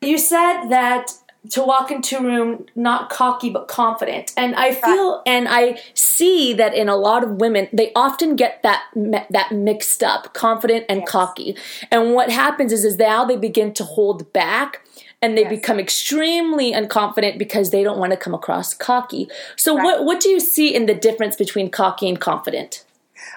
You 0.07 0.19
said 0.19 0.69
that 0.69 1.13
to 1.51 1.63
walk 1.63 1.91
into 1.91 2.19
a 2.19 2.23
room 2.23 2.67
not 2.75 3.11
cocky 3.11 3.51
but 3.51 3.69
confident 3.69 4.33
and 4.37 4.55
i 4.55 4.73
feel 4.73 5.23
and 5.27 5.47
i 5.49 5.79
see 5.93 6.55
that 6.55 6.75
in 6.75 6.89
a 6.89 6.97
lot 6.97 7.23
of 7.23 7.33
women 7.33 7.69
they 7.73 7.93
often 7.95 8.35
get 8.35 8.63
that 8.63 8.83
that 8.95 9.53
mixed 9.53 10.03
up 10.03 10.33
confident 10.33 10.87
and 10.89 11.01
yes. 11.01 11.11
cocky 11.11 11.57
and 11.91 12.15
what 12.15 12.31
happens 12.31 12.73
is 12.73 12.85
is 12.85 12.97
now 12.99 13.25
they 13.25 13.37
begin 13.37 13.75
to 13.75 13.85
hold 13.85 14.33
back 14.33 14.87
and 15.21 15.37
they 15.37 15.43
yes. 15.43 15.51
become 15.51 15.79
extremely 15.79 16.73
unconfident 16.73 17.39
because 17.39 17.71
they 17.71 17.83
don't 17.83 17.99
want 17.99 18.11
to 18.11 18.17
come 18.17 18.35
across 18.35 18.73
cocky 18.73 19.29
so 19.57 19.77
right. 19.77 19.85
what 19.85 20.05
what 20.05 20.21
do 20.21 20.31
you 20.31 20.41
see 20.41 20.75
in 20.75 20.87
the 20.87 20.95
difference 20.95 21.37
between 21.37 21.71
cocky 21.71 22.09
and 22.09 22.21
confident 22.21 22.85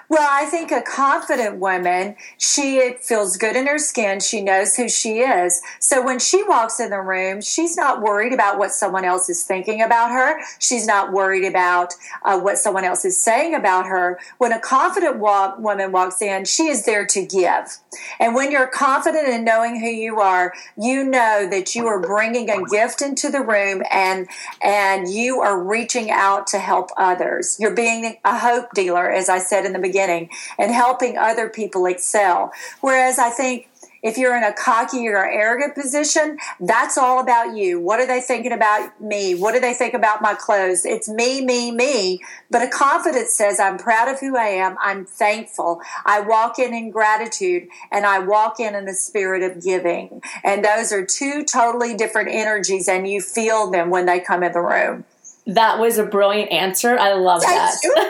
well, 0.08 0.28
I 0.30 0.46
think 0.46 0.70
a 0.70 0.82
confident 0.82 1.58
woman, 1.58 2.16
she 2.38 2.94
feels 3.00 3.36
good 3.36 3.56
in 3.56 3.66
her 3.66 3.78
skin. 3.78 4.20
She 4.20 4.40
knows 4.40 4.74
who 4.74 4.88
she 4.88 5.20
is. 5.20 5.60
So 5.80 6.04
when 6.04 6.18
she 6.18 6.42
walks 6.42 6.80
in 6.80 6.90
the 6.90 7.00
room, 7.00 7.40
she's 7.40 7.76
not 7.76 8.00
worried 8.00 8.32
about 8.32 8.58
what 8.58 8.72
someone 8.72 9.04
else 9.04 9.28
is 9.28 9.42
thinking 9.42 9.82
about 9.82 10.10
her. 10.10 10.40
She's 10.58 10.86
not 10.86 11.12
worried 11.12 11.44
about 11.44 11.94
uh, 12.24 12.40
what 12.40 12.58
someone 12.58 12.84
else 12.84 13.04
is 13.04 13.20
saying 13.20 13.54
about 13.54 13.86
her. 13.86 14.18
When 14.38 14.52
a 14.52 14.60
confident 14.60 15.18
walk, 15.18 15.58
woman 15.58 15.92
walks 15.92 16.22
in, 16.22 16.44
she 16.44 16.68
is 16.68 16.84
there 16.84 17.06
to 17.06 17.26
give. 17.26 17.78
And 18.20 18.34
when 18.34 18.50
you're 18.50 18.66
confident 18.66 19.28
in 19.28 19.44
knowing 19.44 19.80
who 19.80 19.88
you 19.88 20.20
are, 20.20 20.54
you 20.76 21.04
know 21.04 21.48
that 21.50 21.74
you 21.74 21.86
are 21.86 22.00
bringing 22.00 22.50
a 22.50 22.64
gift 22.64 23.02
into 23.02 23.30
the 23.30 23.40
room 23.40 23.82
and 23.90 24.28
and 24.62 25.08
you 25.08 25.40
are 25.40 25.62
reaching 25.62 26.10
out 26.10 26.46
to 26.48 26.58
help 26.58 26.90
others. 26.96 27.56
You're 27.58 27.74
being 27.74 28.16
a 28.24 28.38
hope 28.38 28.72
dealer, 28.74 29.10
as 29.10 29.28
I 29.28 29.38
said 29.38 29.64
in 29.64 29.72
the 29.72 29.77
beginning, 29.82 30.30
and 30.58 30.72
helping 30.72 31.16
other 31.16 31.48
people 31.48 31.86
excel. 31.86 32.52
Whereas 32.80 33.18
I 33.18 33.30
think 33.30 33.68
if 34.02 34.16
you're 34.16 34.36
in 34.36 34.44
a 34.44 34.52
cocky 34.52 35.08
or 35.08 35.24
arrogant 35.24 35.74
position, 35.74 36.38
that's 36.60 36.96
all 36.96 37.20
about 37.20 37.56
you. 37.56 37.80
What 37.80 37.98
are 38.00 38.06
they 38.06 38.20
thinking 38.20 38.52
about 38.52 39.00
me? 39.00 39.34
What 39.34 39.54
do 39.54 39.60
they 39.60 39.74
think 39.74 39.94
about 39.94 40.22
my 40.22 40.34
clothes? 40.34 40.84
It's 40.84 41.08
me, 41.08 41.44
me, 41.44 41.72
me. 41.72 42.20
But 42.50 42.62
a 42.62 42.68
confidence 42.68 43.34
says, 43.34 43.58
I'm 43.58 43.76
proud 43.76 44.08
of 44.08 44.20
who 44.20 44.36
I 44.36 44.46
am. 44.46 44.76
I'm 44.80 45.04
thankful. 45.04 45.80
I 46.06 46.20
walk 46.20 46.58
in 46.58 46.72
in 46.74 46.90
gratitude 46.90 47.68
and 47.90 48.06
I 48.06 48.20
walk 48.20 48.60
in 48.60 48.74
in 48.74 48.84
the 48.84 48.94
spirit 48.94 49.42
of 49.42 49.62
giving. 49.62 50.22
And 50.44 50.64
those 50.64 50.92
are 50.92 51.04
two 51.04 51.44
totally 51.44 51.96
different 51.96 52.28
energies 52.28 52.88
and 52.88 53.08
you 53.08 53.20
feel 53.20 53.70
them 53.70 53.90
when 53.90 54.06
they 54.06 54.20
come 54.20 54.42
in 54.42 54.52
the 54.52 54.60
room. 54.60 55.04
That 55.48 55.78
was 55.80 55.96
a 55.96 56.04
brilliant 56.04 56.52
answer. 56.52 56.98
I 56.98 57.14
love 57.14 57.42
Thank 57.42 57.56
that. 57.56 57.76
You. 57.82 57.94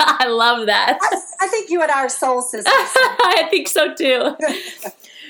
I 0.00 0.28
love 0.28 0.66
that. 0.66 0.96
I, 1.02 1.44
I, 1.44 1.48
think 1.48 1.70
you 1.70 1.82
and 1.82 1.90
I 1.90 2.04
are 2.04 2.08
soul 2.08 2.40
sisters. 2.42 2.72
I 2.72 3.48
think 3.50 3.68
so 3.68 3.94
too. 3.94 4.36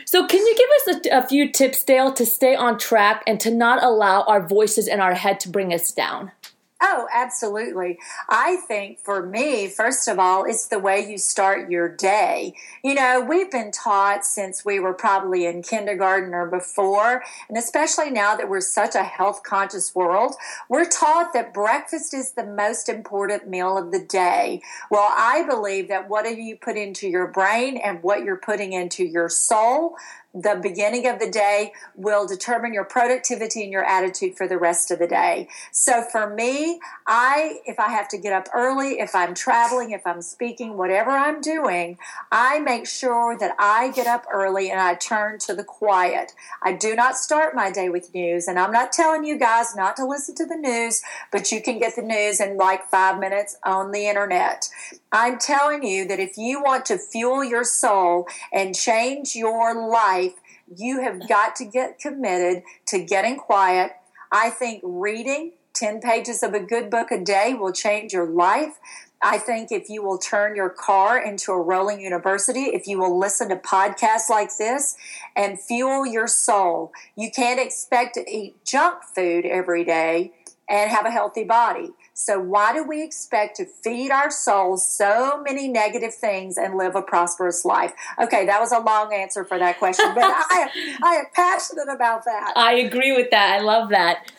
So, 0.05 0.27
can 0.27 0.39
you 0.39 0.57
give 0.57 0.95
us 0.97 1.07
a, 1.07 1.19
a, 1.19 1.29
few 1.29 1.53
tips, 1.53 1.85
Dale, 1.85 2.15
to 2.15 2.25
stay 2.25 2.55
on 2.55 2.79
track 2.79 3.23
and 3.27 3.39
to 3.41 3.51
not 3.51 3.83
allow 3.83 4.23
our 4.23 4.41
voices 4.41 4.89
in 4.89 5.01
our 5.01 5.13
head 5.13 5.39
to 5.41 5.51
bring 5.51 5.75
us 5.75 5.93
down? 5.93 6.33
Oh, 6.81 7.09
absolutely. 7.13 7.99
I 8.29 8.55
think 8.57 9.01
for 9.01 9.27
me, 9.27 9.67
first 9.67 10.07
of 10.07 10.21
all, 10.21 10.45
it's 10.45 10.69
the 10.69 10.79
way 10.79 11.05
you 11.11 11.19
start 11.19 11.69
your 11.69 11.89
day. 11.89 12.55
You 12.85 12.95
know, 12.95 13.21
we've 13.29 13.51
been 13.51 13.73
taught 13.73 14.25
since 14.25 14.65
we 14.65 14.79
were 14.79 14.95
probably 14.95 15.45
in 15.45 15.63
kindergarten 15.63 16.33
or 16.35 16.47
before, 16.47 17.25
and 17.49 17.59
especially 17.59 18.11
now 18.11 18.37
that 18.37 18.49
we're 18.49 18.61
such 18.61 18.95
a 18.95 19.03
health 19.03 19.43
conscious 19.43 19.93
world, 19.93 20.37
we're 20.69 20.89
taught 20.89 21.33
that 21.33 21.53
breakfast 21.53 22.15
is 22.15 22.33
the 22.33 22.47
most 22.47 22.89
important 22.89 23.49
meal 23.49 23.77
of 23.77 23.91
the 23.91 24.05
day. 24.05 24.63
Well, 24.89 25.09
I 25.11 25.45
believe 25.49 25.89
that 25.89 26.09
whatever 26.09 26.41
you 26.41 26.55
put 26.55 26.77
into 26.77 27.09
your 27.09 27.27
brain 27.27 27.77
and 27.77 28.05
what 28.05 28.23
you're 28.23 28.37
putting 28.37 28.73
into 28.73 29.05
your 29.05 29.29
soul, 29.29 29.97
the 30.35 30.59
beginning 30.63 31.07
of 31.07 31.19
the 31.19 31.31
day 31.31 31.73
will 31.95 32.27
determine 32.27 32.75
your 32.75 32.85
productivity 32.85 33.63
and 33.63 33.73
your 33.73 33.85
attitude 33.85 34.37
for 34.37 34.47
the 34.47 34.59
rest 34.59 34.91
of 34.91 34.99
the 34.99 35.07
day. 35.07 35.49
So 35.73 36.03
for 36.03 36.33
me, 36.33 36.81
I, 37.07 37.61
if 37.65 37.81
I 37.81 37.89
have 37.89 38.09
to 38.09 38.19
get 38.19 38.33
up 38.33 38.49
early, 38.55 39.01
if 39.01 39.15
I'm 39.15 39.35
traveling, 39.35 39.91
if 39.91 40.07
I'm 40.07 40.21
speaking, 40.21 40.77
whatever 40.77 41.11
I'm 41.11 41.41
doing, 41.41 41.99
I 42.31 42.61
make 42.61 42.87
sure 42.87 43.39
that 43.39 43.57
I 43.59 43.91
get 43.93 44.07
up 44.07 44.27
early 44.33 44.71
and 44.71 44.81
I 44.81 44.95
turn 44.95 45.39
to 45.41 45.55
the 45.55 45.65
quiet. 45.65 46.33
I 46.63 46.73
do 46.75 46.95
not 46.95 47.17
start 47.17 47.55
my 47.55 47.71
day 47.71 47.89
with 47.89 48.15
news. 48.15 48.49
And 48.49 48.59
I'm 48.59 48.73
not 48.73 48.93
telling 48.93 49.25
you 49.25 49.39
guys 49.39 49.75
not 49.75 49.97
to 49.97 50.07
listen 50.07 50.35
to 50.37 50.47
the 50.47 50.57
news, 50.57 51.01
but 51.33 51.51
you 51.51 51.63
can 51.63 51.79
get 51.79 51.97
the 51.97 52.03
news 52.03 52.41
in 52.41 52.59
like 52.59 52.91
five 52.91 53.19
minutes 53.19 53.57
on 53.65 53.93
the 53.93 54.07
internet. 54.07 54.69
I'm 55.13 55.39
telling 55.39 55.85
you 55.85 56.07
that 56.09 56.21
if 56.21 56.37
you 56.37 56.63
want 56.63 56.85
to 56.87 56.99
fuel 56.99 57.43
your 57.43 57.65
soul 57.65 58.27
and 58.53 58.75
change 58.75 59.35
your 59.35 59.89
life, 59.89 60.35
you 60.75 61.01
have 61.01 61.29
got 61.29 61.57
to 61.57 61.65
get 61.65 61.99
committed 61.99 62.63
to 62.87 63.03
getting 63.03 63.37
quiet. 63.37 63.93
I 64.31 64.51
think 64.51 64.83
reading 64.85 65.53
10 65.73 66.01
pages 66.01 66.43
of 66.43 66.53
a 66.53 66.61
good 66.61 66.91
book 66.91 67.11
a 67.11 67.19
day 67.19 67.55
will 67.55 67.73
change 67.73 68.13
your 68.13 68.27
life. 68.27 68.79
I 69.23 69.39
think 69.39 69.73
if 69.73 69.89
you 69.89 70.03
will 70.03 70.19
turn 70.19 70.55
your 70.55 70.69
car 70.69 71.19
into 71.19 71.53
a 71.53 71.61
rolling 71.61 72.01
university, 72.01 72.65
if 72.65 72.87
you 72.87 73.01
will 73.01 73.19
listen 73.19 73.49
to 73.49 73.57
podcasts 73.57 74.29
like 74.29 74.57
this 74.59 74.97
and 75.35 75.61
fuel 75.61 76.07
your 76.07 76.29
soul, 76.29 76.93
you 77.17 77.31
can't 77.31 77.59
expect 77.59 78.15
to 78.15 78.31
eat 78.31 78.65
junk 78.65 79.03
food 79.15 79.45
every 79.45 79.85
day 79.85 80.33
and 80.69 80.91
have 80.91 81.07
a 81.07 81.11
healthy 81.11 81.45
body. 81.45 81.91
So 82.21 82.41
why 82.41 82.73
do 82.73 82.83
we 82.83 83.01
expect 83.05 83.59
to 83.59 83.65
feed 83.65 84.11
our 84.11 84.29
souls 84.29 84.85
so 84.85 85.41
many 85.41 85.69
negative 85.69 86.13
things 86.13 86.59
and 86.59 86.77
live 86.77 86.97
a 86.97 87.01
prosperous 87.01 87.65
life? 87.65 87.93
Okay, 88.21 88.45
that 88.45 88.59
was 88.61 88.73
a 88.73 88.81
long 88.81 89.15
answer 89.15 89.45
for 89.45 89.57
that 89.57 89.79
question, 89.79 90.17
but 90.17 90.25
I, 90.25 90.69
I 91.05 91.15
am 91.15 91.27
passionate 91.33 91.89
about 91.89 92.25
that. 92.25 92.55
I 92.57 92.75
agree 92.75 93.13
with 93.13 93.31
that. 93.31 93.61
I 93.61 93.63
love 93.63 93.91
that. 93.91 94.33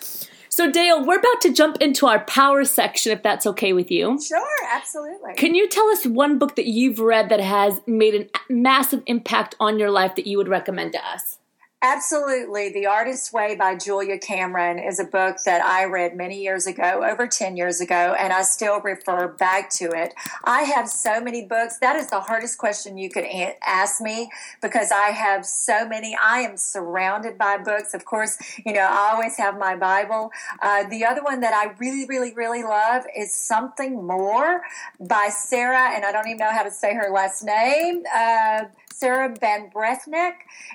So, 0.49 0.69
Dale, 0.69 1.05
we're 1.05 1.19
about 1.19 1.39
to 1.43 1.53
jump 1.53 1.77
into 1.79 2.05
our 2.05 2.19
power 2.25 2.65
section, 2.65 3.13
if 3.13 3.23
that's 3.23 3.47
okay 3.47 3.71
with 3.71 3.89
you. 3.89 4.19
Sure, 4.21 4.45
absolutely. 4.73 5.35
Can 5.35 5.55
you 5.55 5.69
tell 5.69 5.87
us 5.87 6.05
one 6.05 6.37
book 6.37 6.57
that 6.57 6.67
you've 6.67 6.99
read 6.99 7.29
that 7.29 7.39
has 7.39 7.79
made 7.87 8.13
a 8.13 8.53
massive 8.53 9.03
impact 9.05 9.55
on 9.57 9.79
your 9.79 9.89
life 9.89 10.15
that 10.17 10.27
you 10.27 10.37
would 10.37 10.49
recommend 10.49 10.91
to 10.91 11.07
us? 11.07 11.38
Absolutely. 11.81 12.67
The 12.67 12.87
Artist's 12.87 13.31
Way 13.31 13.55
by 13.55 13.73
Julia 13.73 14.17
Cameron 14.17 14.79
is 14.79 14.99
a 14.99 15.05
book 15.05 15.37
that 15.45 15.63
I 15.63 15.85
read 15.85 16.13
many 16.13 16.41
years 16.41 16.67
ago, 16.67 17.07
over 17.09 17.25
10 17.25 17.55
years 17.55 17.79
ago, 17.79 18.13
and 18.19 18.33
I 18.33 18.41
still 18.41 18.81
refer 18.81 19.29
back 19.29 19.69
to 19.75 19.85
it. 19.85 20.13
I 20.43 20.63
have 20.63 20.89
so 20.89 21.21
many 21.21 21.45
books. 21.45 21.77
That 21.77 21.95
is 21.95 22.09
the 22.09 22.19
hardest 22.19 22.57
question 22.57 22.97
you 22.97 23.09
could 23.09 23.23
ask 23.65 24.01
me 24.01 24.29
because 24.61 24.91
I 24.91 25.11
have 25.11 25.45
so 25.45 25.87
many. 25.87 26.17
I 26.21 26.39
am 26.39 26.57
surrounded 26.57 27.37
by 27.37 27.57
books. 27.57 27.93
Of 27.93 28.03
course, 28.03 28.37
you 28.65 28.73
know, 28.73 28.81
I 28.81 29.11
always 29.13 29.37
have 29.37 29.57
my 29.57 29.77
Bible. 29.77 30.31
Uh, 30.61 30.83
the 30.83 31.05
other 31.05 31.23
one 31.23 31.39
that 31.39 31.53
I 31.53 31.73
really, 31.79 32.05
really, 32.05 32.33
really 32.33 32.61
love 32.61 33.05
is 33.17 33.33
Something 33.33 34.05
More 34.05 34.63
by 34.99 35.29
Sarah, 35.29 35.91
and 35.95 36.03
I 36.03 36.11
don't 36.11 36.27
even 36.27 36.39
know 36.39 36.51
how 36.51 36.63
to 36.63 36.71
say 36.71 36.93
her 36.93 37.09
last 37.09 37.41
name. 37.41 38.03
Uh, 38.13 38.65
Sarah 38.99 39.33
Van 39.39 39.69
Brethnick. 39.69 40.33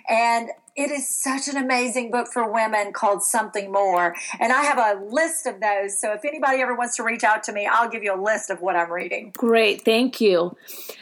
And 0.09 0.49
it 0.77 0.91
is 0.91 1.09
such 1.09 1.47
an 1.47 1.57
amazing 1.57 2.11
book 2.11 2.29
for 2.33 2.51
women 2.51 2.93
called 2.93 3.23
Something 3.23 3.71
More. 3.71 4.15
And 4.41 4.53
I 4.53 4.63
have 4.63 4.79
a 4.79 5.05
list 5.05 5.47
of 5.47 5.61
those. 5.61 5.99
So 5.99 6.13
if 6.13 6.25
anybody 6.25 6.61
ever 6.61 6.75
wants 6.75 6.97
to 6.97 7.05
reach 7.05 7.23
out 7.23 7.43
to 7.45 7.53
me, 7.53 7.69
I'll 7.71 7.89
give 7.89 8.03
you 8.03 8.15
a 8.15 8.21
list 8.21 8.51
of 8.51 8.61
what 8.61 8.77
I'm 8.77 8.91
reading. 8.91 9.33
Great. 9.37 9.85
Thank 9.85 10.21
you. 10.21 10.57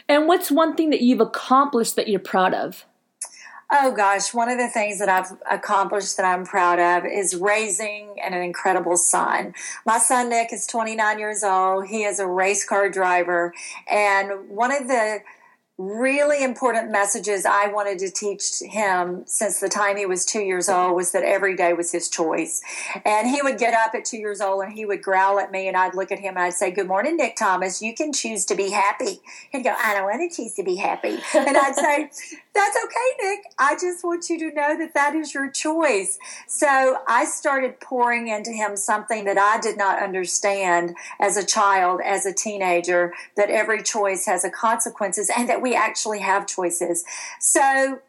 And 0.07 0.27
what's 0.27 0.51
one 0.51 0.75
thing 0.75 0.89
that 0.89 1.01
you've 1.01 1.21
accomplished 1.21 1.95
that 1.95 2.07
you're 2.07 2.19
proud 2.19 2.53
of? 2.53 2.85
Oh 3.71 3.91
gosh, 3.91 4.35
one 4.35 4.49
of 4.49 4.59
the 4.59 4.67
things 4.67 4.99
that 4.99 5.09
I've 5.09 5.35
accomplished 5.49 6.17
that 6.17 6.25
I'm 6.25 6.45
proud 6.45 6.77
of 6.77 7.09
is 7.09 7.33
raising 7.33 8.17
an 8.23 8.33
incredible 8.33 8.97
son. 8.97 9.55
My 9.83 9.97
son 9.97 10.29
Nick 10.29 10.53
is 10.53 10.67
29 10.67 11.17
years 11.17 11.43
old. 11.43 11.87
He 11.87 12.03
is 12.03 12.19
a 12.19 12.27
race 12.27 12.63
car 12.63 12.89
driver. 12.89 13.51
And 13.89 14.47
one 14.49 14.71
of 14.71 14.87
the 14.87 15.21
really 15.83 16.43
important 16.43 16.91
messages 16.91 17.45
I 17.45 17.67
wanted 17.67 17.99
to 17.99 18.09
teach 18.09 18.59
him 18.59 19.23
since 19.25 19.59
the 19.59 19.69
time 19.69 19.97
he 19.97 20.05
was 20.05 20.25
two 20.25 20.41
years 20.41 20.67
mm-hmm. 20.67 20.87
old 20.87 20.95
was 20.95 21.11
that 21.11 21.23
every 21.23 21.55
day 21.55 21.73
was 21.73 21.91
his 21.91 22.09
choice. 22.09 22.61
And 23.05 23.27
he 23.27 23.41
would 23.41 23.57
get 23.57 23.73
up 23.73 23.93
at 23.95 24.05
two 24.05 24.17
years 24.17 24.41
old 24.41 24.63
and 24.63 24.73
he 24.73 24.85
would 24.85 25.01
growl 25.01 25.39
at 25.39 25.51
me 25.51 25.67
and 25.67 25.75
I'd 25.75 25.95
look 25.95 26.11
at 26.11 26.19
him 26.19 26.35
and 26.35 26.45
I'd 26.45 26.53
say, 26.53 26.71
Good 26.71 26.87
morning, 26.87 27.17
Nick 27.17 27.35
Thomas. 27.35 27.81
You 27.81 27.93
can 27.93 28.13
choose 28.13 28.45
to 28.45 28.55
be 28.55 28.71
happy. 28.71 29.19
He'd 29.51 29.63
go, 29.63 29.73
I 29.77 29.93
don't 29.93 30.03
want 30.03 30.31
to 30.31 30.35
choose 30.35 30.53
to 30.53 30.63
be 30.63 30.75
happy. 30.75 31.19
And 31.33 31.57
I'd 31.57 31.75
say, 31.75 32.09
That's 32.53 32.77
okay, 32.85 33.27
Nick. 33.27 33.45
I 33.57 33.73
just 33.73 34.03
want 34.03 34.29
you 34.29 34.37
to 34.39 34.53
know 34.53 34.77
that 34.77 34.93
that 34.93 35.15
is 35.15 35.33
your 35.33 35.49
choice. 35.49 36.19
So 36.47 36.97
I 37.07 37.25
started 37.25 37.79
pouring 37.79 38.27
into 38.27 38.51
him 38.51 38.77
something 38.77 39.25
that 39.25 39.37
I 39.37 39.59
did 39.59 39.77
not 39.77 40.01
understand 40.01 40.95
as 41.19 41.35
a 41.35 41.45
child, 41.45 41.99
as 42.05 42.27
a 42.27 42.33
teenager, 42.33 43.13
that 43.35 43.49
every 43.49 43.81
choice 43.81 44.27
has 44.27 44.45
a 44.45 44.51
consequences 44.51 45.31
and 45.35 45.49
that 45.49 45.61
we 45.61 45.72
actually 45.75 46.19
have 46.19 46.47
choices. 46.47 47.03
So, 47.39 47.99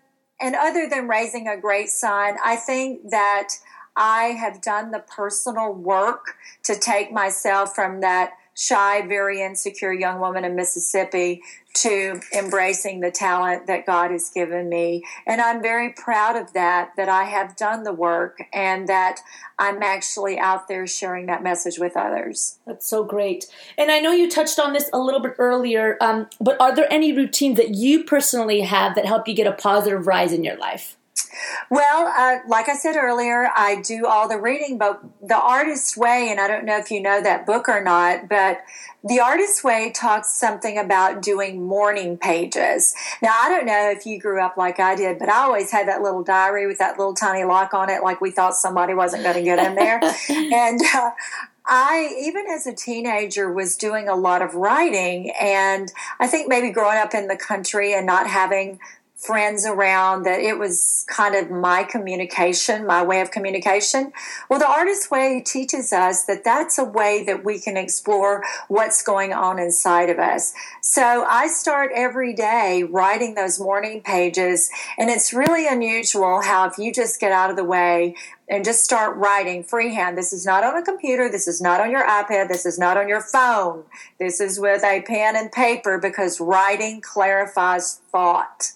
and 0.40 0.54
other 0.54 0.88
than 0.88 1.08
raising 1.08 1.48
a 1.48 1.56
great 1.56 1.88
son, 1.88 2.36
I 2.44 2.56
think 2.56 3.10
that 3.10 3.50
I 3.96 4.26
have 4.38 4.60
done 4.60 4.90
the 4.90 4.98
personal 5.00 5.72
work 5.72 6.36
to 6.64 6.76
take 6.76 7.12
myself 7.12 7.74
from 7.74 8.00
that 8.00 8.32
shy, 8.54 9.06
very 9.06 9.42
insecure 9.42 9.92
young 9.92 10.20
woman 10.20 10.44
in 10.44 10.54
Mississippi 10.54 11.42
to 11.74 12.20
embracing 12.32 13.00
the 13.00 13.10
talent 13.10 13.66
that 13.66 13.84
God 13.84 14.12
has 14.12 14.30
given 14.30 14.68
me. 14.68 15.02
And 15.26 15.40
I'm 15.40 15.60
very 15.60 15.92
proud 15.92 16.36
of 16.36 16.52
that, 16.52 16.90
that 16.96 17.08
I 17.08 17.24
have 17.24 17.56
done 17.56 17.82
the 17.82 17.92
work 17.92 18.42
and 18.52 18.88
that 18.88 19.18
I'm 19.58 19.82
actually 19.82 20.38
out 20.38 20.68
there 20.68 20.86
sharing 20.86 21.26
that 21.26 21.42
message 21.42 21.78
with 21.78 21.96
others. 21.96 22.58
That's 22.66 22.86
so 22.86 23.02
great. 23.02 23.46
And 23.76 23.90
I 23.90 23.98
know 24.00 24.12
you 24.12 24.30
touched 24.30 24.58
on 24.58 24.72
this 24.72 24.88
a 24.92 24.98
little 24.98 25.20
bit 25.20 25.34
earlier, 25.38 25.96
um, 26.00 26.28
but 26.40 26.60
are 26.60 26.74
there 26.74 26.92
any 26.92 27.12
routines 27.12 27.56
that 27.56 27.70
you 27.70 28.04
personally 28.04 28.60
have 28.60 28.94
that 28.94 29.06
help 29.06 29.26
you 29.26 29.34
get 29.34 29.48
a 29.48 29.52
positive 29.52 30.06
rise 30.06 30.32
in 30.32 30.44
your 30.44 30.56
life? 30.56 30.96
Well, 31.70 32.06
uh, 32.06 32.40
like 32.48 32.68
I 32.68 32.76
said 32.76 32.96
earlier, 32.96 33.48
I 33.54 33.80
do 33.80 34.06
all 34.06 34.28
the 34.28 34.38
reading, 34.38 34.78
but 34.78 35.02
The 35.22 35.36
Artist's 35.36 35.96
Way, 35.96 36.28
and 36.30 36.40
I 36.40 36.48
don't 36.48 36.64
know 36.64 36.78
if 36.78 36.90
you 36.90 37.00
know 37.00 37.22
that 37.22 37.46
book 37.46 37.68
or 37.68 37.82
not, 37.82 38.28
but 38.28 38.62
The 39.02 39.20
Artist's 39.20 39.64
Way 39.64 39.92
talks 39.94 40.32
something 40.32 40.78
about 40.78 41.22
doing 41.22 41.62
morning 41.62 42.18
pages. 42.18 42.94
Now, 43.22 43.32
I 43.36 43.48
don't 43.48 43.66
know 43.66 43.90
if 43.90 44.06
you 44.06 44.20
grew 44.20 44.40
up 44.42 44.56
like 44.56 44.78
I 44.78 44.94
did, 44.94 45.18
but 45.18 45.28
I 45.28 45.44
always 45.44 45.70
had 45.70 45.88
that 45.88 46.02
little 46.02 46.22
diary 46.22 46.66
with 46.66 46.78
that 46.78 46.98
little 46.98 47.14
tiny 47.14 47.44
lock 47.44 47.74
on 47.74 47.90
it, 47.90 48.02
like 48.02 48.20
we 48.20 48.30
thought 48.30 48.54
somebody 48.54 48.94
wasn't 48.94 49.22
going 49.22 49.36
to 49.36 49.42
get 49.42 49.58
in 49.58 49.74
there. 49.74 50.00
and 50.28 50.80
uh, 50.94 51.10
I, 51.66 52.14
even 52.20 52.46
as 52.46 52.66
a 52.66 52.74
teenager, 52.74 53.50
was 53.50 53.76
doing 53.76 54.08
a 54.08 54.14
lot 54.14 54.42
of 54.42 54.54
writing. 54.54 55.32
And 55.40 55.90
I 56.20 56.26
think 56.26 56.48
maybe 56.48 56.70
growing 56.70 56.98
up 56.98 57.14
in 57.14 57.26
the 57.28 57.36
country 57.36 57.94
and 57.94 58.06
not 58.06 58.26
having 58.26 58.80
friends 59.24 59.64
around 59.66 60.24
that 60.24 60.40
it 60.40 60.58
was 60.58 61.04
kind 61.08 61.34
of 61.34 61.50
my 61.50 61.82
communication, 61.84 62.86
my 62.86 63.02
way 63.02 63.20
of 63.20 63.30
communication. 63.30 64.12
Well, 64.48 64.58
the 64.58 64.68
artist 64.68 65.10
way 65.10 65.42
teaches 65.44 65.92
us 65.92 66.24
that 66.24 66.44
that's 66.44 66.78
a 66.78 66.84
way 66.84 67.24
that 67.24 67.44
we 67.44 67.58
can 67.58 67.76
explore 67.76 68.42
what's 68.68 69.02
going 69.02 69.32
on 69.32 69.58
inside 69.58 70.10
of 70.10 70.18
us. 70.18 70.52
So 70.82 71.24
I 71.24 71.48
start 71.48 71.90
every 71.94 72.34
day 72.34 72.82
writing 72.82 73.34
those 73.34 73.58
morning 73.58 74.02
pages, 74.02 74.70
and 74.98 75.10
it's 75.10 75.32
really 75.32 75.66
unusual 75.66 76.42
how 76.42 76.66
if 76.66 76.78
you 76.78 76.92
just 76.92 77.20
get 77.20 77.32
out 77.32 77.50
of 77.50 77.56
the 77.56 77.64
way 77.64 78.14
and 78.48 78.64
just 78.64 78.84
start 78.84 79.16
writing 79.16 79.64
freehand. 79.64 80.18
This 80.18 80.32
is 80.32 80.44
not 80.44 80.64
on 80.64 80.76
a 80.76 80.82
computer. 80.82 81.30
This 81.30 81.48
is 81.48 81.62
not 81.62 81.80
on 81.80 81.90
your 81.90 82.06
iPad. 82.06 82.48
This 82.48 82.66
is 82.66 82.78
not 82.78 82.96
on 82.96 83.08
your 83.08 83.22
phone. 83.22 83.84
This 84.18 84.40
is 84.40 84.60
with 84.60 84.84
a 84.84 85.02
pen 85.02 85.34
and 85.34 85.50
paper 85.50 85.98
because 85.98 86.40
writing 86.40 87.00
clarifies 87.00 88.00
thought. 88.12 88.72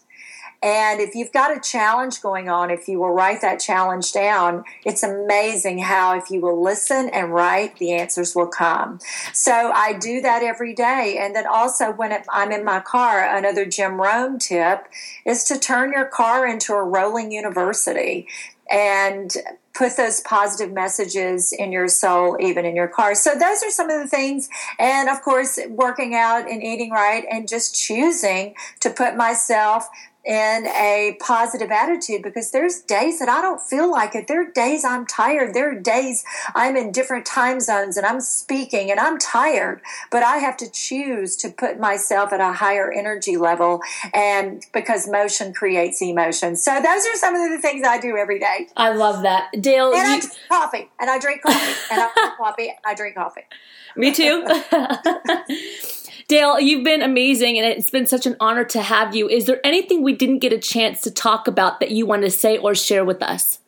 And 0.62 1.01
if 1.01 1.14
you've 1.14 1.33
got 1.33 1.57
a 1.57 1.61
challenge 1.61 2.21
going 2.21 2.49
on, 2.49 2.71
if 2.71 2.88
you 2.88 2.99
will 2.99 3.12
write 3.12 3.40
that 3.42 3.61
challenge 3.61 4.12
down, 4.12 4.64
it's 4.85 5.05
amazing 5.05 5.79
how 5.79 6.18
if 6.18 6.31
you 6.31 6.40
will 6.40 6.61
listen 6.61 7.11
and 7.11 7.33
write, 7.33 7.77
the 7.79 7.92
answers 7.92 8.35
will 8.35 8.49
come. 8.49 8.99
So 9.33 9.71
I 9.73 9.92
do 9.92 10.21
that 10.21 10.42
every 10.42 10.75
day. 10.75 11.16
And 11.21 11.35
then 11.35 11.47
also 11.47 11.92
when 11.92 12.12
I'm 12.29 12.51
in 12.51 12.64
my 12.64 12.81
car, 12.81 13.25
another 13.37 13.66
Jim 13.66 14.01
Rohn 14.01 14.38
tip 14.40 14.87
is 15.25 15.44
to 15.44 15.59
turn 15.59 15.92
your 15.92 16.07
car 16.07 16.47
into 16.47 16.73
a 16.73 16.83
rolling 16.83 17.31
university 17.31 18.27
and 18.71 19.35
put 19.79 19.97
those 19.97 20.21
positive 20.21 20.73
messages 20.73 21.53
in 21.53 21.71
your 21.71 21.87
soul, 21.87 22.37
even 22.40 22.64
in 22.64 22.75
your 22.75 22.88
car. 22.88 23.14
So 23.14 23.35
those 23.35 23.62
are 23.62 23.71
some 23.71 23.88
of 23.88 24.03
the 24.03 24.09
things. 24.09 24.49
And 24.79 25.09
of 25.09 25.23
course, 25.23 25.59
working 25.68 26.14
out 26.16 26.51
and 26.51 26.62
eating 26.62 26.90
right 26.90 27.25
and 27.31 27.47
just 27.47 27.81
choosing 27.81 28.55
to 28.81 28.90
put 28.90 29.16
myself 29.16 29.88
in 30.25 30.67
a 30.67 31.17
positive 31.21 31.71
attitude 31.71 32.23
because 32.23 32.51
there's 32.51 32.81
days 32.81 33.19
that 33.19 33.29
I 33.29 33.41
don't 33.41 33.61
feel 33.61 33.91
like 33.91 34.15
it. 34.15 34.27
There 34.27 34.43
are 34.43 34.51
days 34.51 34.85
I'm 34.85 35.07
tired. 35.07 35.55
There 35.55 35.71
are 35.71 35.81
days 35.81 36.25
I'm 36.55 36.77
in 36.77 36.93
different 36.93 37.25
time 37.25 37.61
zones 37.61 37.97
and 37.97 38.05
I'm 38.05 38.21
speaking 38.21 38.91
and 38.91 39.01
I'm 39.01 39.19
tired, 39.19 39.81
but 40.11 40.23
I 40.23 40.39
have 40.39 40.57
to 40.59 40.71
choose 40.71 41.37
to 41.37 41.49
put 41.49 41.79
myself 41.79 42.33
at 42.33 42.41
a 42.41 42.53
higher 42.53 42.93
energy 42.93 43.37
level 43.37 43.81
and 44.13 44.67
because 44.73 45.09
motion 45.09 45.55
creates 45.55 46.03
emotion. 46.03 46.57
So 46.57 46.75
those 46.75 47.07
are 47.07 47.17
some 47.17 47.35
of 47.35 47.51
the 47.51 47.59
things 47.59 47.87
I 47.87 47.99
do 47.99 48.17
every 48.17 48.39
day. 48.39 48.69
I 48.77 48.93
love 48.93 49.23
that. 49.23 49.51
Dale, 49.61 49.93
and 49.95 49.97
you... 49.97 50.03
I 50.03 50.21
drink 50.21 50.33
coffee 50.49 50.91
and 51.01 51.11
I 51.11 51.19
drink 51.19 51.43
coffee 51.43 51.75
and 51.91 52.03
I 52.03 52.11
drink 52.15 52.37
coffee 52.37 52.69
and 52.69 52.79
I 52.85 52.95
drink 52.95 53.15
coffee. 53.15 53.45
Me 53.97 54.13
too. 54.13 54.47
Dale, 56.29 56.61
you've 56.61 56.85
been 56.85 57.01
amazing 57.01 57.59
and 57.59 57.67
it's 57.67 57.88
been 57.88 58.07
such 58.07 58.27
an 58.27 58.37
honor 58.38 58.62
to 58.62 58.83
have 58.83 59.17
you. 59.17 59.31
Is 59.31 59.47
there 59.47 59.61
anything 59.64 60.03
we 60.03 60.14
didn't 60.14 60.41
get 60.41 60.53
a 60.53 60.59
chance 60.59 61.01
to 61.03 61.11
talk 61.11 61.49
about 61.49 61.81
that 61.81 61.91
you 61.91 62.05
want 62.05 62.21
to 62.23 62.31
say 62.31 62.59
or 62.59 62.75
share 62.75 63.03
with 63.03 63.23
us? 63.23 63.61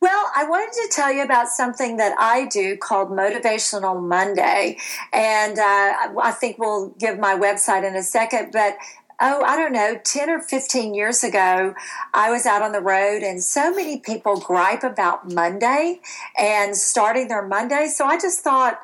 Well, 0.00 0.30
I 0.34 0.44
wanted 0.44 0.72
to 0.72 0.88
tell 0.94 1.12
you 1.12 1.24
about 1.24 1.48
something 1.48 1.96
that 1.96 2.16
I 2.18 2.46
do 2.46 2.76
called 2.76 3.10
Motivational 3.10 4.00
Monday. 4.00 4.78
And 5.12 5.58
uh, 5.58 6.20
I 6.22 6.30
think 6.30 6.58
we'll 6.58 6.90
give 6.90 7.18
my 7.18 7.34
website 7.34 7.86
in 7.86 7.96
a 7.96 8.04
second, 8.04 8.52
but 8.52 8.76
oh, 9.20 9.42
I 9.42 9.56
don't 9.56 9.72
know, 9.72 10.00
10 10.02 10.30
or 10.30 10.40
15 10.40 10.94
years 10.94 11.24
ago, 11.24 11.74
I 12.14 12.30
was 12.30 12.46
out 12.46 12.62
on 12.62 12.70
the 12.70 12.80
road 12.80 13.22
and 13.24 13.42
so 13.42 13.74
many 13.74 13.98
people 13.98 14.38
gripe 14.38 14.84
about 14.84 15.30
Monday 15.30 16.00
and 16.38 16.76
starting 16.76 17.26
their 17.26 17.46
Monday. 17.46 17.88
So 17.88 18.06
I 18.06 18.18
just 18.18 18.40
thought, 18.40 18.80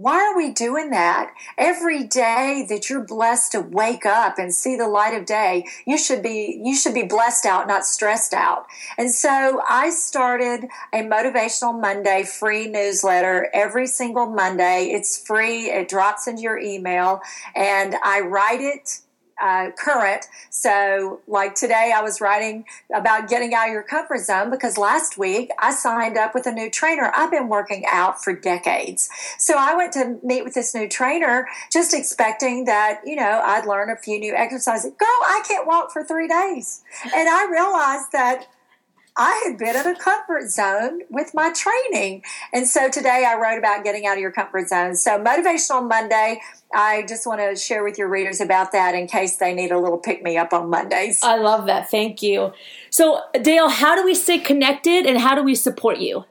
why 0.00 0.18
are 0.18 0.36
we 0.36 0.50
doing 0.50 0.90
that? 0.90 1.34
Every 1.58 2.04
day 2.04 2.64
that 2.70 2.88
you're 2.88 3.04
blessed 3.04 3.52
to 3.52 3.60
wake 3.60 4.06
up 4.06 4.38
and 4.38 4.54
see 4.54 4.74
the 4.76 4.88
light 4.88 5.14
of 5.14 5.26
day, 5.26 5.66
you 5.86 5.98
should 5.98 6.22
be 6.22 6.60
you 6.64 6.74
should 6.74 6.94
be 6.94 7.02
blessed 7.02 7.44
out, 7.44 7.68
not 7.68 7.84
stressed 7.84 8.32
out. 8.32 8.66
And 8.96 9.12
so 9.12 9.60
I 9.68 9.90
started 9.90 10.68
a 10.92 11.02
motivational 11.02 11.78
Monday 11.78 12.24
free 12.24 12.66
newsletter 12.66 13.48
every 13.52 13.86
single 13.86 14.26
Monday. 14.26 14.86
It's 14.86 15.18
free. 15.18 15.70
It 15.70 15.88
drops 15.88 16.26
into 16.26 16.42
your 16.42 16.58
email 16.58 17.20
and 17.54 17.94
I 18.02 18.20
write 18.20 18.60
it 18.62 19.00
uh, 19.40 19.70
current. 19.72 20.26
So, 20.50 21.20
like 21.26 21.54
today, 21.54 21.92
I 21.94 22.02
was 22.02 22.20
writing 22.20 22.64
about 22.94 23.28
getting 23.28 23.54
out 23.54 23.68
of 23.68 23.72
your 23.72 23.82
comfort 23.82 24.20
zone 24.20 24.50
because 24.50 24.78
last 24.78 25.18
week 25.18 25.50
I 25.58 25.72
signed 25.72 26.16
up 26.16 26.34
with 26.34 26.46
a 26.46 26.52
new 26.52 26.70
trainer. 26.70 27.12
I've 27.14 27.30
been 27.30 27.48
working 27.48 27.84
out 27.90 28.22
for 28.22 28.32
decades. 28.32 29.08
So, 29.38 29.54
I 29.58 29.74
went 29.74 29.92
to 29.94 30.18
meet 30.22 30.44
with 30.44 30.54
this 30.54 30.74
new 30.74 30.88
trainer 30.88 31.46
just 31.72 31.94
expecting 31.94 32.64
that, 32.66 33.00
you 33.04 33.16
know, 33.16 33.40
I'd 33.44 33.66
learn 33.66 33.90
a 33.90 33.96
few 33.96 34.18
new 34.18 34.34
exercises. 34.34 34.92
Girl, 34.98 35.08
I 35.08 35.42
can't 35.46 35.66
walk 35.66 35.92
for 35.92 36.04
three 36.04 36.28
days. 36.28 36.82
And 37.14 37.28
I 37.28 37.48
realized 37.50 38.12
that 38.12 38.46
I 39.20 39.42
had 39.46 39.58
been 39.58 39.76
in 39.76 39.86
a 39.86 39.94
comfort 39.94 40.48
zone 40.50 41.02
with 41.10 41.34
my 41.34 41.52
training. 41.52 42.22
And 42.54 42.66
so 42.66 42.88
today 42.88 43.26
I 43.28 43.38
wrote 43.38 43.58
about 43.58 43.84
getting 43.84 44.06
out 44.06 44.14
of 44.14 44.20
your 44.20 44.32
comfort 44.32 44.70
zone. 44.70 44.96
So, 44.96 45.22
Motivational 45.22 45.86
Monday, 45.86 46.40
I 46.74 47.04
just 47.06 47.26
want 47.26 47.40
to 47.42 47.54
share 47.54 47.84
with 47.84 47.98
your 47.98 48.08
readers 48.08 48.40
about 48.40 48.72
that 48.72 48.94
in 48.94 49.06
case 49.06 49.36
they 49.36 49.52
need 49.52 49.72
a 49.72 49.78
little 49.78 49.98
pick 49.98 50.22
me 50.22 50.38
up 50.38 50.54
on 50.54 50.70
Mondays. 50.70 51.20
I 51.22 51.36
love 51.36 51.66
that. 51.66 51.90
Thank 51.90 52.22
you. 52.22 52.54
So, 52.88 53.20
Dale, 53.42 53.68
how 53.68 53.94
do 53.94 54.06
we 54.06 54.14
stay 54.14 54.38
connected 54.38 55.04
and 55.04 55.18
how 55.18 55.34
do 55.34 55.42
we 55.42 55.54
support 55.54 55.98
you? 55.98 56.24